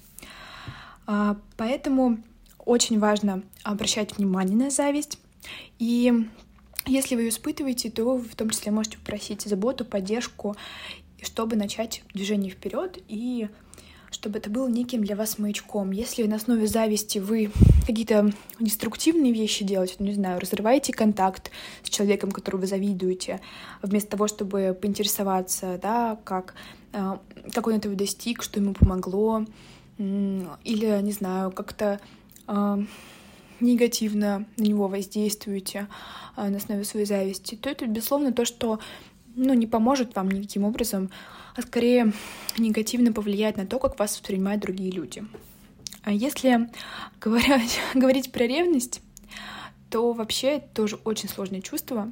[1.07, 2.19] А, поэтому
[2.65, 5.17] очень важно обращать внимание на зависть.
[5.79, 6.27] И
[6.85, 10.55] если вы ее испытываете, то в том числе можете попросить заботу, поддержку,
[11.21, 13.49] чтобы начать движение вперед и
[14.11, 15.91] чтобы это было неким для вас маячком.
[15.91, 17.51] Если на основе зависти вы
[17.85, 21.51] какие-то деструктивные вещи делаете, ну, не знаю, разрываете контакт
[21.83, 23.41] с человеком, которого вы завидуете,
[23.81, 26.55] вместо того, чтобы поинтересоваться, да, как,
[26.93, 27.19] а,
[27.53, 29.45] как он этого достиг, что ему помогло,
[29.97, 32.24] или, не знаю, как-то э,
[33.59, 35.87] негативно на него воздействуете
[36.35, 38.79] э, на основе своей зависти, то это, безусловно, то, что
[39.35, 41.09] ну, не поможет вам никаким образом,
[41.55, 42.11] а скорее
[42.57, 45.23] негативно повлияет на то, как вас воспринимают другие люди.
[46.03, 46.69] А если
[47.21, 49.01] говорить, говорить про ревность,
[49.89, 52.11] то вообще это тоже очень сложное чувство.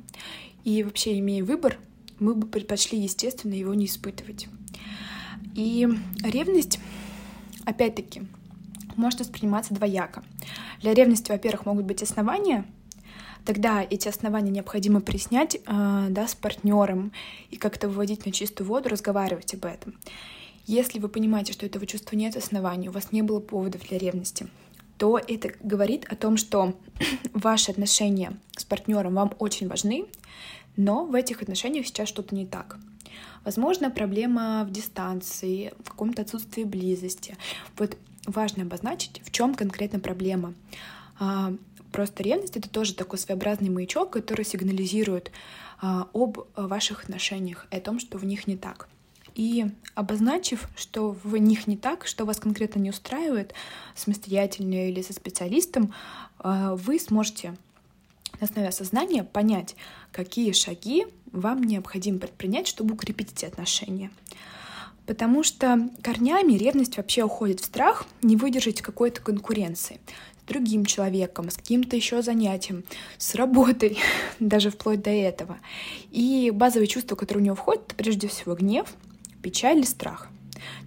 [0.63, 1.77] И вообще, имея выбор,
[2.19, 4.47] мы бы предпочли, естественно, его не испытывать.
[5.55, 5.87] И
[6.23, 6.79] ревность,
[7.65, 8.23] опять-таки,
[8.97, 10.23] может восприниматься двояко.
[10.81, 12.65] Для ревности, во-первых, могут быть основания,
[13.45, 15.59] тогда эти основания необходимо приснять э,
[16.09, 17.11] да, с партнером
[17.49, 19.95] и как-то выводить на чистую воду, разговаривать об этом.
[20.65, 24.47] Если вы понимаете, что этого чувства нет оснований, у вас не было поводов для ревности,
[24.97, 26.73] то это говорит о том, что
[27.33, 30.05] ваши отношения с партнером вам очень важны,
[30.77, 32.77] но в этих отношениях сейчас что-то не так.
[33.43, 37.35] Возможно, проблема в дистанции, в каком-то отсутствии близости.
[37.77, 40.53] Вот важно обозначить, в чем конкретно проблема.
[41.19, 41.53] А,
[41.91, 45.31] просто ревность— это тоже такой своеобразный маячок, который сигнализирует
[45.81, 48.87] а, об ваших отношениях и о том, что в них не так.
[49.35, 49.65] И
[49.95, 53.53] обозначив, что в них не так, что вас конкретно не устраивает,
[53.95, 55.93] самостоятельно или со специалистом,
[56.39, 57.55] а, вы сможете
[58.39, 59.75] на основе осознания понять,
[60.11, 64.11] какие шаги вам необходимо предпринять, чтобы укрепить эти отношения.
[65.05, 69.99] Потому что корнями ревность вообще уходит в страх не выдержать какой-то конкуренции
[70.41, 72.83] с другим человеком, с каким-то еще занятием,
[73.17, 73.97] с работой,
[74.39, 75.57] даже вплоть до этого.
[76.11, 78.87] И базовые чувства, которые у него входят, это прежде всего гнев,
[79.41, 80.29] печаль и страх.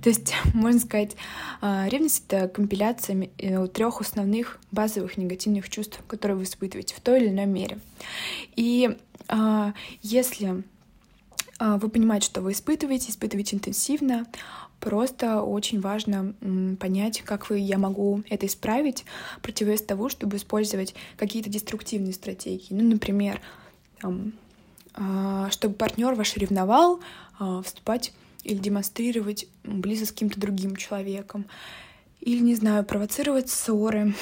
[0.03, 1.17] То есть, можно сказать,
[1.61, 7.21] а, ревность— это компиляция э, трех основных базовых негативных чувств, которые вы испытываете в той
[7.21, 7.79] или иной мере.
[8.57, 8.97] И
[9.29, 10.65] а, если
[11.59, 14.27] вы понимаете, что вы испытываете, испытываете интенсивно.
[14.81, 16.35] Просто очень важно
[16.79, 19.05] понять, как вы, я могу это исправить,
[19.43, 22.75] противовес того, чтобы использовать какие-то деструктивные стратегии.
[22.75, 23.41] Ну, например,
[24.01, 24.35] там,
[24.95, 27.01] а, чтобы партнер ваш ревновал,
[27.39, 28.13] а, вступать
[28.45, 31.47] или демонстрировать близость с каким-то другим человеком,
[32.21, 34.15] или, не знаю, провоцировать ссоры,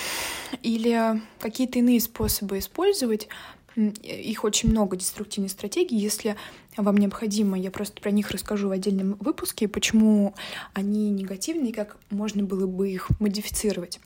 [0.62, 3.28] или какие-то иные способы использовать
[3.76, 5.97] их очень много деструктивных стратегий.
[5.97, 6.37] Если
[6.82, 10.34] вам необходимо, я просто про них расскажу в отдельном выпуске, почему
[10.72, 14.00] они негативные как можно было бы их модифицировать.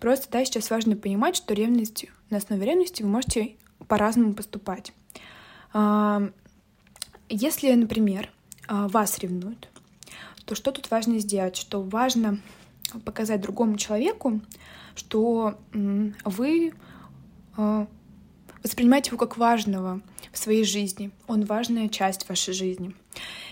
[0.00, 3.56] Просто, да, сейчас важно понимать, что ревность, на основе ревности вы можете
[3.88, 4.92] по-разному поступать.
[5.72, 6.30] А,
[7.28, 8.30] если, например,
[8.68, 9.68] а, вас ревнуют,
[10.44, 11.56] то что тут важно сделать?
[11.56, 12.40] Что важно
[13.04, 14.40] показать другому человеку,
[14.94, 15.58] что
[16.24, 16.72] вы
[17.56, 17.86] а,
[18.62, 20.00] Воспринимайте его как важного
[20.32, 21.10] в своей жизни.
[21.26, 22.94] Он важная часть вашей жизни.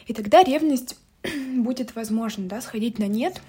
[0.07, 0.96] И тогда ревность
[1.57, 3.40] будет возможно, да, сходить на нет,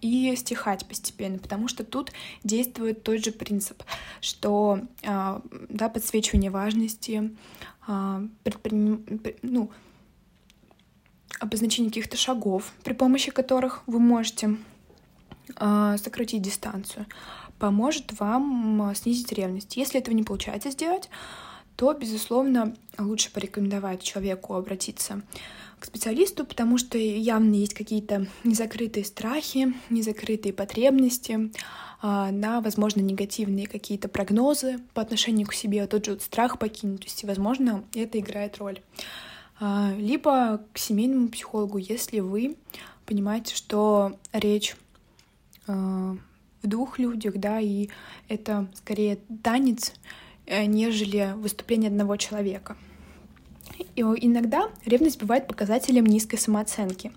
[0.00, 3.82] и стихать постепенно, потому что тут действует тот же принцип,
[4.20, 7.36] что а, да, подсвечивание важности,
[7.86, 9.04] а, предприним...
[9.42, 9.70] ну,
[11.38, 14.56] обозначение каких-то шагов, при помощи которых вы можете
[15.56, 17.06] а, сократить дистанцию,
[17.60, 19.76] поможет вам снизить ревность.
[19.76, 21.08] Если этого не получается сделать,
[21.76, 25.22] то, безусловно, лучше порекомендовать человеку обратиться
[25.78, 31.50] к специалисту, потому что явно есть какие-то незакрытые страхи, незакрытые потребности,
[32.02, 37.24] а, на, возможно, негативные какие-то прогнозы по отношению к себе, тот же вот страх покинутости,
[37.24, 38.80] возможно, это играет роль.
[39.58, 42.56] А, либо к семейному психологу, если вы
[43.06, 44.76] понимаете, что речь
[45.66, 46.16] а,
[46.62, 47.88] в двух людях, да, и
[48.28, 49.92] это скорее танец,
[50.46, 52.76] э, нежели выступление одного человека.
[53.96, 57.12] И иногда ревность бывает показателем низкой самооценки.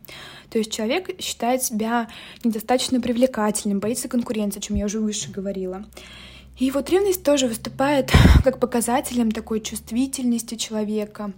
[0.50, 2.08] То есть человек считает себя
[2.44, 5.86] недостаточно привлекательным, боится конкуренции, о чем я уже выше говорила.
[6.60, 8.12] И вот ревность тоже выступает
[8.44, 11.34] как показателем такой чувствительности человека.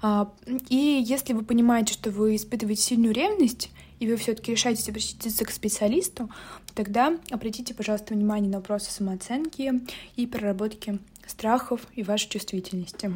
[0.00, 0.32] А,
[0.68, 3.70] и если вы понимаете, что вы испытываете сильную ревность,
[4.02, 6.28] и вы все-таки решаетесь обратиться к специалисту,
[6.74, 9.80] тогда обратите, пожалуйста, внимание на вопросы самооценки
[10.16, 13.12] и проработки страхов и вашей чувствительности.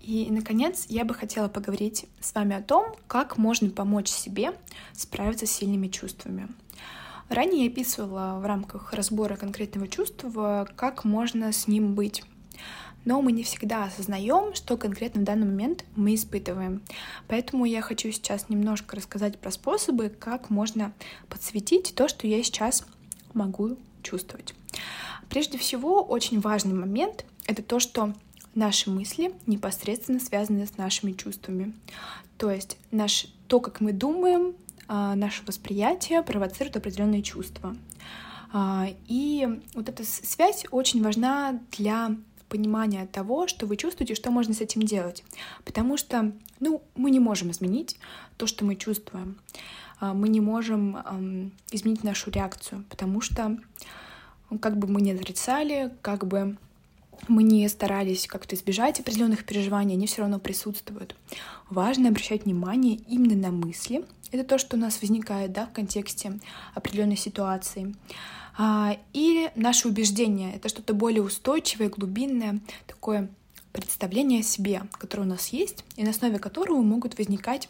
[0.00, 4.52] И, наконец, я бы хотела поговорить с вами о том, как можно помочь себе
[4.92, 6.46] справиться с сильными чувствами.
[7.28, 12.22] Ранее я описывала в рамках разбора конкретного чувства, как можно с ним быть.
[13.06, 16.82] Но мы не всегда осознаем, что конкретно в данный момент мы испытываем.
[17.28, 20.92] Поэтому я хочу сейчас немножко рассказать про способы, как можно
[21.30, 22.84] подсветить то, что я сейчас
[23.32, 24.54] могу чувствовать.
[25.30, 28.12] Прежде всего, очень важный момент— это то, что
[28.54, 31.74] наши мысли непосредственно связаны с нашими чувствами.
[32.38, 34.54] То есть наш, то, как мы думаем,
[34.88, 37.76] а, наше восприятие провоцирует определенные чувства.
[38.52, 42.16] А, и вот эта связь очень важна для
[42.48, 45.24] понимания того, что вы чувствуете, что можно с этим делать.
[45.64, 47.98] Потому что ну, мы не можем изменить
[48.36, 49.38] то, что мы чувствуем.
[50.00, 53.58] А, мы не можем изменить нашу реакцию, потому что
[54.60, 56.56] как бы мы ни отрицали, как бы
[57.28, 61.16] мы не старались как-то избежать определенных переживаний, они все равно присутствуют.
[61.70, 64.04] Важно обращать внимание именно на мысли.
[64.32, 66.38] Это то, что у нас возникает да, в контексте
[66.74, 67.94] определенной ситуации.
[68.58, 73.28] А, и наши убеждения— это что-то более устойчивое, глубинное, такое
[73.72, 77.68] представление о себе, которое у нас есть, и на основе которого могут возникать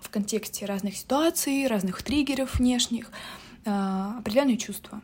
[0.00, 3.10] в контексте разных ситуаций, разных триггеров внешних
[3.64, 5.02] а, определенные чувства.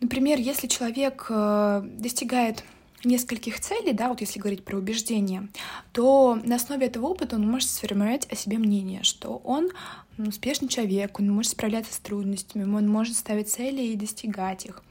[0.00, 2.64] Например, если человек э, достигает
[3.04, 5.48] нескольких целей, да, вот если говорить про убеждения,
[5.92, 9.70] то на основе этого опыта он может сформировать о себе мнение, что он
[10.18, 14.82] успешный человек, он может справляться с трудностями, он может ставить цели и достигать их.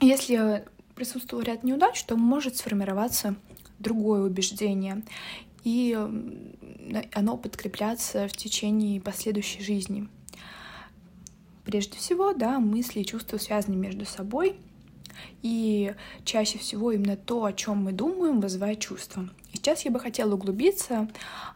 [0.00, 0.64] Если
[0.94, 3.34] присутствовал ряд неудач, то может сформироваться
[3.78, 5.02] другое убеждение,
[5.64, 5.98] и
[7.12, 10.08] оно подкрепляться в течение последующей жизни.
[11.64, 14.56] Прежде всего, да, мысли и чувства связаны между собой,
[15.42, 15.94] и
[16.24, 19.28] чаще всего именно то, о чем мы думаем, вызывает чувства.
[19.52, 21.08] И сейчас я бы хотела углубиться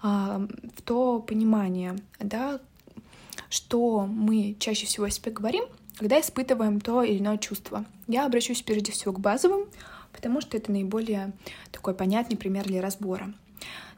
[0.03, 0.47] а,
[0.77, 2.61] в то понимание, да,
[3.51, 5.65] что мы чаще всего о себе говорим,
[5.97, 7.85] когда испытываем то или иное чувство.
[8.09, 9.69] Я обращусь прежде всего к базовым,
[10.13, 11.33] потому что это наиболее
[11.71, 13.33] такой понятный пример для разбора.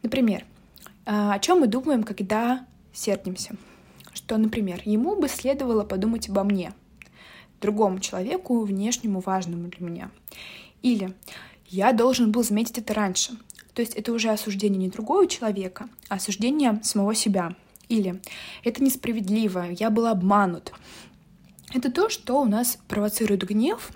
[0.02, 0.44] Например,
[1.04, 3.56] а, о чем мы думаем, когда сердимся?
[4.16, 6.72] что, например, ему бы следовало подумать обо мне,
[7.66, 10.10] другому человеку, внешнему, важному для меня.
[10.82, 11.14] Или
[11.68, 13.32] я должен был заметить это раньше.
[13.74, 17.56] То есть это уже осуждение не другого человека, а осуждение самого себя.
[17.88, 18.20] Или
[18.62, 20.72] это несправедливо, я был обманут.
[21.74, 23.90] Это то, что у нас провоцирует гнев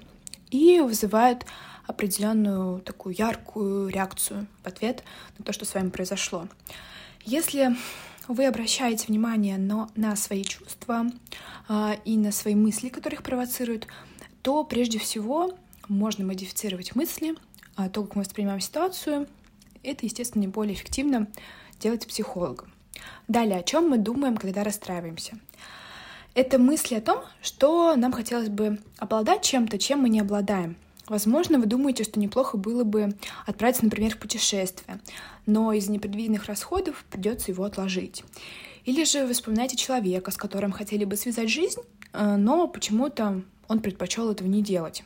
[0.51, 1.47] и вызывает
[1.87, 5.05] определенную такую яркую реакцию в ответ
[5.39, 6.49] на то, что с вами произошло.
[7.25, 7.77] Если
[8.31, 11.07] вы обращаете внимание на, на свои чувства
[11.69, 13.89] а, и на свои мысли, которые их провоцируют,
[14.43, 15.53] то прежде всего
[15.89, 17.35] можно модифицировать мысли,
[17.75, 19.27] а то, как мы воспринимаем ситуацию,
[19.83, 21.27] это, естественно, не более эффективно
[21.81, 22.73] делать психологом.
[23.27, 25.39] Далее, о чем мы думаем, когда расстраиваемся?
[26.35, 30.77] Это мысли о том, что нам хотелось бы обладать чем-то, чем мы не обладаем.
[31.11, 35.01] Возможно, вы думаете, что неплохо было бы отправиться, например, в путешествие,
[35.45, 38.23] но из непредвиденных расходов придется его отложить.
[38.85, 41.81] Или же вы вспоминаете человека, с которым хотели бы связать жизнь,
[42.13, 45.03] э, но почему-то он предпочел этого не делать.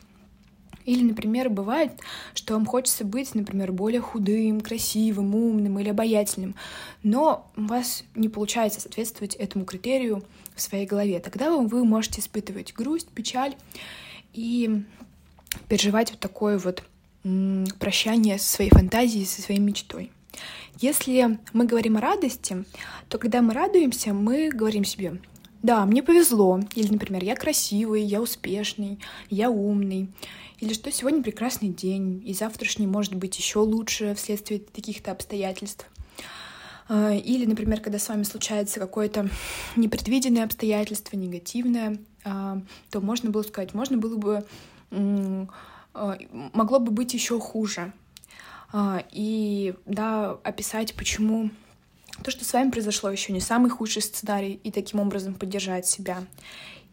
[0.85, 1.93] Или, например, бывает,
[2.35, 6.53] что вам хочется быть, например, более худым, красивым, умным или обаятельным,
[7.01, 11.19] но у вас не получается соответствовать этому критерию в своей голове.
[11.19, 13.55] Тогда вы можете испытывать грусть, печаль
[14.33, 14.83] и
[15.67, 16.83] переживать вот такое вот
[17.79, 20.11] прощание со своей фантазией, со своей мечтой.
[20.79, 22.65] Если мы говорим о радости,
[23.09, 25.19] то когда мы радуемся, мы говорим себе,
[25.63, 28.99] да, мне повезло, или, например, я красивый, я успешный,
[29.29, 30.09] я умный,
[30.59, 35.87] или что сегодня прекрасный день, и завтрашний может быть еще лучше вследствие таких-то обстоятельств.
[36.87, 39.29] А, или, например, когда с вами случается какое-то
[39.75, 44.45] непредвиденное обстоятельство, негативное, а, то можно было сказать, можно было бы,
[45.93, 47.93] могло бы быть еще хуже.
[49.11, 51.49] И, да, описать, почему
[52.23, 56.23] то, что с вами произошло, еще не самый худший сценарий, и таким образом поддержать себя.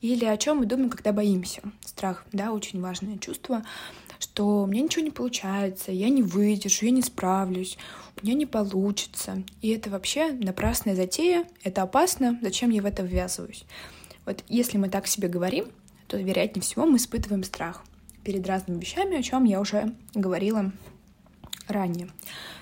[0.00, 1.62] Или о чем мы думаем, когда боимся.
[1.84, 3.64] Страх, да, очень важное чувство,
[4.18, 7.78] что меня ничего не получается, я не выдержу, я не справлюсь,
[8.20, 9.42] у меня не получится.
[9.60, 13.64] И это вообще напрасная затея, это опасно, зачем я в это ввязываюсь?
[14.26, 15.66] Вот если мы так себе говорим,
[16.08, 17.84] то, вероятнее всего, мы испытываем страх
[18.24, 20.72] перед разными вещами, о чем я уже говорила
[21.68, 22.08] ранее.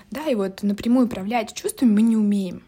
[0.09, 2.63] Да, и вот напрямую управлять чувствами мы не умеем.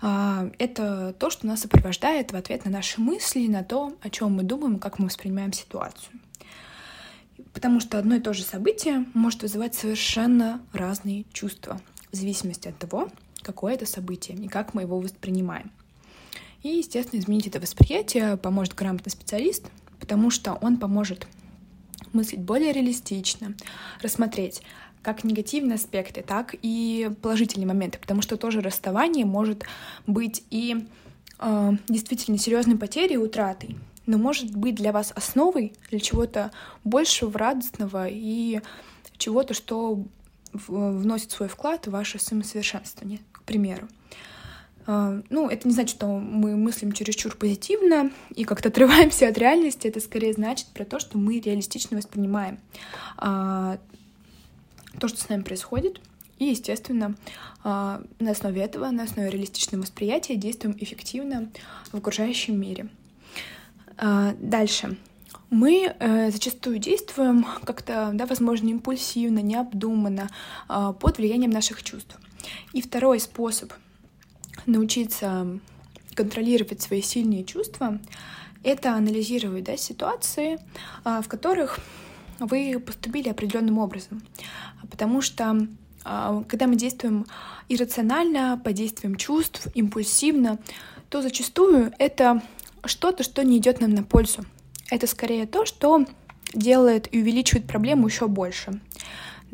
[0.00, 4.34] А, это то, что нас сопровождает в ответ на наши мысли, на то, о чем
[4.34, 6.12] мы думаем, как мы воспринимаем ситуацию.
[7.52, 11.80] Потому что одно и то же событие может вызывать совершенно разные чувства
[12.12, 13.08] в зависимости от того,
[13.42, 15.70] какое это событие и как мы его воспринимаем.
[16.62, 19.66] И, естественно, изменить это восприятие поможет грамотный специалист,
[20.00, 21.26] потому что он поможет
[22.12, 23.54] мыслить более реалистично,
[24.02, 24.62] рассмотреть,
[25.02, 29.64] как негативные аспекты, так и положительные моменты, потому что тоже расставание может
[30.06, 30.86] быть и
[31.38, 33.76] э, действительно серьезной потерей и утратой,
[34.06, 36.50] но может быть для вас основой для чего-то
[36.82, 38.60] большего, радостного и
[39.16, 40.04] чего-то, что
[40.52, 43.88] вносит свой вклад в ваше самосовершенствование, к примеру.
[44.86, 49.88] Uh, ну, это не значит, что мы мыслим чересчур позитивно и как-то отрываемся от реальности.
[49.88, 52.58] Это скорее значит про то, что мы реалистично воспринимаем
[53.18, 53.78] uh,
[55.00, 56.00] то, что с нами происходит,
[56.38, 57.16] и, естественно,
[57.64, 61.50] а, на основе этого, на основе реалистичного восприятия действуем эффективно
[61.90, 62.88] в окружающем мире.
[63.96, 64.98] Дальше.
[65.48, 70.28] Мы э, зачастую действуем как-то, да, возможно, импульсивно, необдуманно,
[70.68, 72.18] а, под влиянием наших чувств.
[72.72, 73.72] И второй способ
[74.64, 75.60] научиться
[76.14, 77.98] контролировать свои сильные чувства—
[78.62, 80.58] это анализировать да, ситуации,
[81.04, 81.78] в которых
[82.40, 84.22] вы поступили определенным образом.
[84.90, 85.68] Потому что
[86.04, 87.26] а, когда мы действуем
[87.68, 90.58] иррационально, по действиям чувств, импульсивно,
[91.08, 92.42] то зачастую это
[92.84, 94.44] что-то, что не идет нам на пользу.
[94.90, 96.04] Это скорее то, что
[96.52, 98.80] делает и увеличивает проблему еще больше.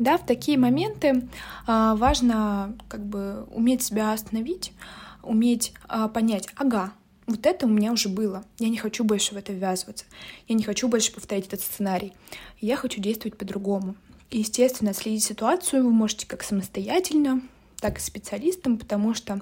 [0.03, 1.29] Да, в такие моменты
[1.65, 4.73] а, важно как бы уметь себя остановить,
[5.21, 6.91] уметь а, понять, ага,
[7.25, 8.43] вот это у меня уже было.
[8.59, 10.03] Я не хочу больше в это ввязываться.
[10.49, 12.11] Я не хочу больше повторять этот сценарий.
[12.59, 13.95] Я хочу действовать по-другому.
[14.29, 17.41] И, естественно, следить ситуацию вы можете как самостоятельно,
[17.79, 19.39] так и специалистом, потому что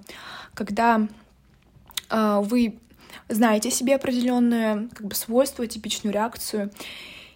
[0.54, 1.08] когда
[2.12, 2.78] э, вы
[3.30, 6.72] знаете себе определенное как бы свойство, типичную реакцию,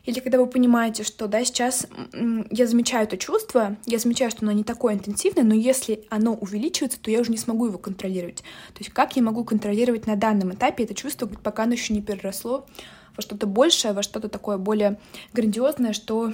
[0.06, 1.88] или когда вы понимаете, что да, сейчас
[2.51, 6.99] я замечаю это чувство, я замечаю, что оно не такое интенсивное, но если оно увеличивается,
[6.99, 8.38] то я уже не смогу его контролировать.
[8.74, 12.01] То есть как я могу контролировать на данном этапе это чувство, пока оно еще не
[12.01, 12.66] переросло
[13.16, 14.99] во что-то большее, во что-то такое более
[15.34, 16.34] грандиозное, что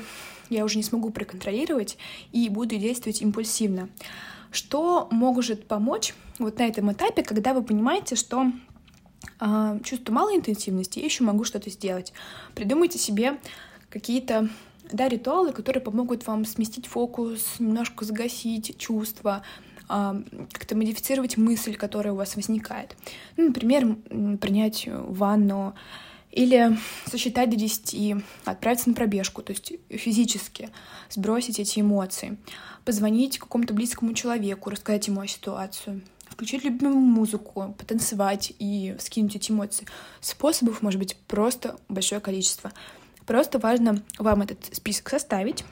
[0.49, 1.97] я уже не смогу проконтролировать
[2.31, 3.89] и буду действовать импульсивно.
[4.51, 8.51] Что может помочь вот на этом этапе, когда вы понимаете, что
[9.39, 12.13] э, чувство малой интенсивности, я еще могу что-то сделать.
[12.55, 13.39] Придумайте себе
[13.89, 14.49] какие-то
[14.91, 19.43] да, ритуалы, которые помогут вам сместить фокус, немножко загасить чувства,
[19.89, 22.95] э, как-то модифицировать мысль, которая у вас возникает.
[23.37, 23.95] Ну, например,
[24.39, 25.75] принять ванну,
[26.31, 30.69] или сосчитать до 10, отправиться на пробежку, то есть физически
[31.09, 32.37] сбросить эти эмоции,
[32.85, 36.01] позвонить какому-то близкому человеку, рассказать ему о ситуации,
[36.31, 39.85] включить любимую музыку, потанцевать и скинуть эти эмоции.
[40.19, 42.71] Способов может быть просто большое количество.
[43.27, 45.63] Просто важно вам этот список составить,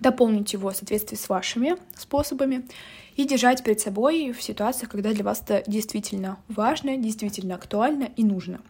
[0.00, 2.66] дополнить его в соответствии с вашими способами
[3.14, 8.24] и держать перед собой в ситуациях, когда для вас это действительно важно, действительно актуально и
[8.24, 8.60] нужно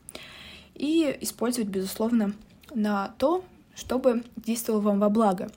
[0.74, 2.34] и использовать, безусловно,
[2.74, 3.44] на то,
[3.74, 5.50] чтобы действовало вам во благо.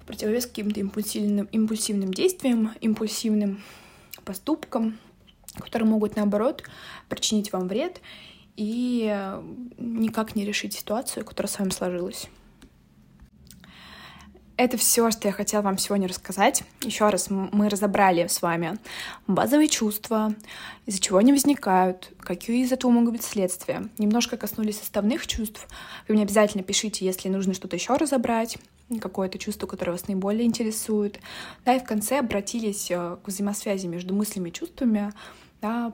[0.00, 3.62] В противовес каким-то импульсивным, импульсивным действиям, импульсивным
[4.24, 4.98] поступкам,
[5.56, 6.64] которые могут, наоборот,
[7.08, 8.00] причинить вам вред
[8.56, 9.38] и
[9.78, 12.28] никак не решить ситуацию, которая с вами сложилась.
[14.56, 16.62] Это все, что я хотела вам сегодня рассказать.
[16.82, 18.78] Еще раз мы разобрали с вами
[19.26, 20.32] базовые чувства,
[20.86, 23.88] из-за чего они возникают, какие из этого могут быть следствия.
[23.98, 25.66] Немножко коснулись составных чувств.
[26.06, 28.58] Вы мне обязательно пишите, если нужно что-то еще разобрать,
[29.00, 31.20] какое-то чувство, которое вас наиболее интересует.
[31.64, 35.12] Да, и в конце обратились э, к взаимосвязи между мыслями и чувствами,
[35.60, 35.92] да,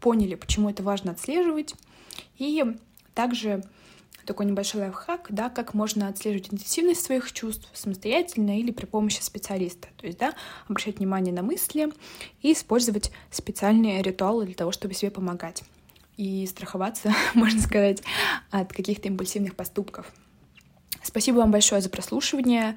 [0.00, 1.74] поняли, почему это важно отслеживать.
[2.38, 2.64] И
[3.14, 3.62] также
[4.24, 9.88] такой небольшой лайфхак, да, как можно отслеживать интенсивность своих чувств самостоятельно или при помощи специалиста.
[9.96, 10.34] То есть, да,
[10.68, 11.90] обращать внимание на мысли
[12.42, 15.62] и использовать специальные ритуалы для того, чтобы себе помогать
[16.18, 18.02] и страховаться, можно сказать,
[18.50, 20.12] от каких-то импульсивных поступков.
[21.02, 22.76] Спасибо вам большое за прослушивание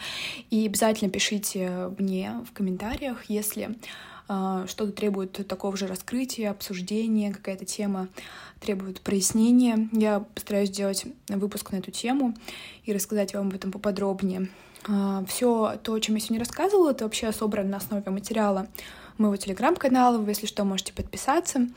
[0.50, 3.78] и обязательно пишите мне в комментариях, если
[4.28, 8.08] а, что-то требует такого же раскрытия, обсуждения, какая-то тема
[8.62, 9.90] требует прояснения.
[9.92, 12.36] Я постараюсь сделать выпуск на эту тему
[12.86, 14.50] и рассказать вам об этом поподробнее.
[14.88, 18.68] А, Все то, о чем я сегодня рассказывала, это вообще собрано на основе материала
[19.18, 20.18] моего телеграм-канала.
[20.18, 21.68] Вы, если что, можете подписаться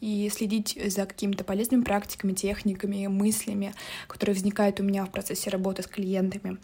[0.00, 3.74] и следить за какими-то полезными практиками, техниками, мыслями,
[4.08, 6.58] которые возникают у меня в процессе работы с клиентами.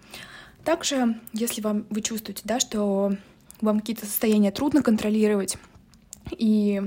[0.65, 3.17] Также, если вам вы чувствуете, да, что
[3.61, 5.57] вам какие-то состояния трудно контролировать,
[6.37, 6.83] и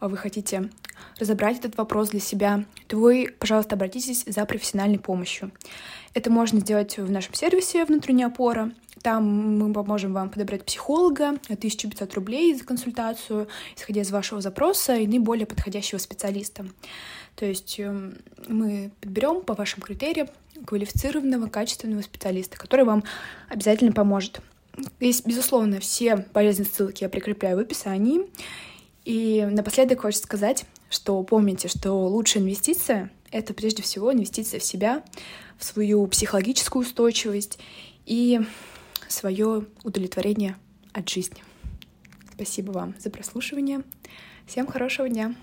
[0.00, 0.70] вы хотите
[1.18, 5.50] разобрать этот вопрос для себя, то вы, пожалуйста, обратитесь за профессиональной помощью.
[6.14, 8.72] Это можно сделать в нашем сервисе «Внутренняя опора».
[9.02, 15.06] Там мы поможем вам подобрать психолога, 1500 рублей за консультацию, исходя из вашего запроса и
[15.06, 16.66] наиболее подходящего специалиста.
[17.36, 20.28] То есть эм, мы подберем по вашим критериям
[20.66, 23.04] квалифицированного, качественного специалиста, который вам
[23.48, 24.42] обязательно поможет.
[24.98, 28.22] Есть, безусловно, все полезные ссылки я прикрепляю в описании.
[29.06, 35.02] И напоследок хочется сказать, что помните, что лучшая инвестиция— это прежде всего инвестиция в себя,
[35.58, 37.58] в свою психологическую устойчивость
[38.06, 38.40] и
[39.10, 40.56] свое удовлетворение
[40.92, 41.42] от жизни.
[42.34, 43.82] Спасибо вам за прослушивание.
[44.46, 45.34] Всем хорошего дня!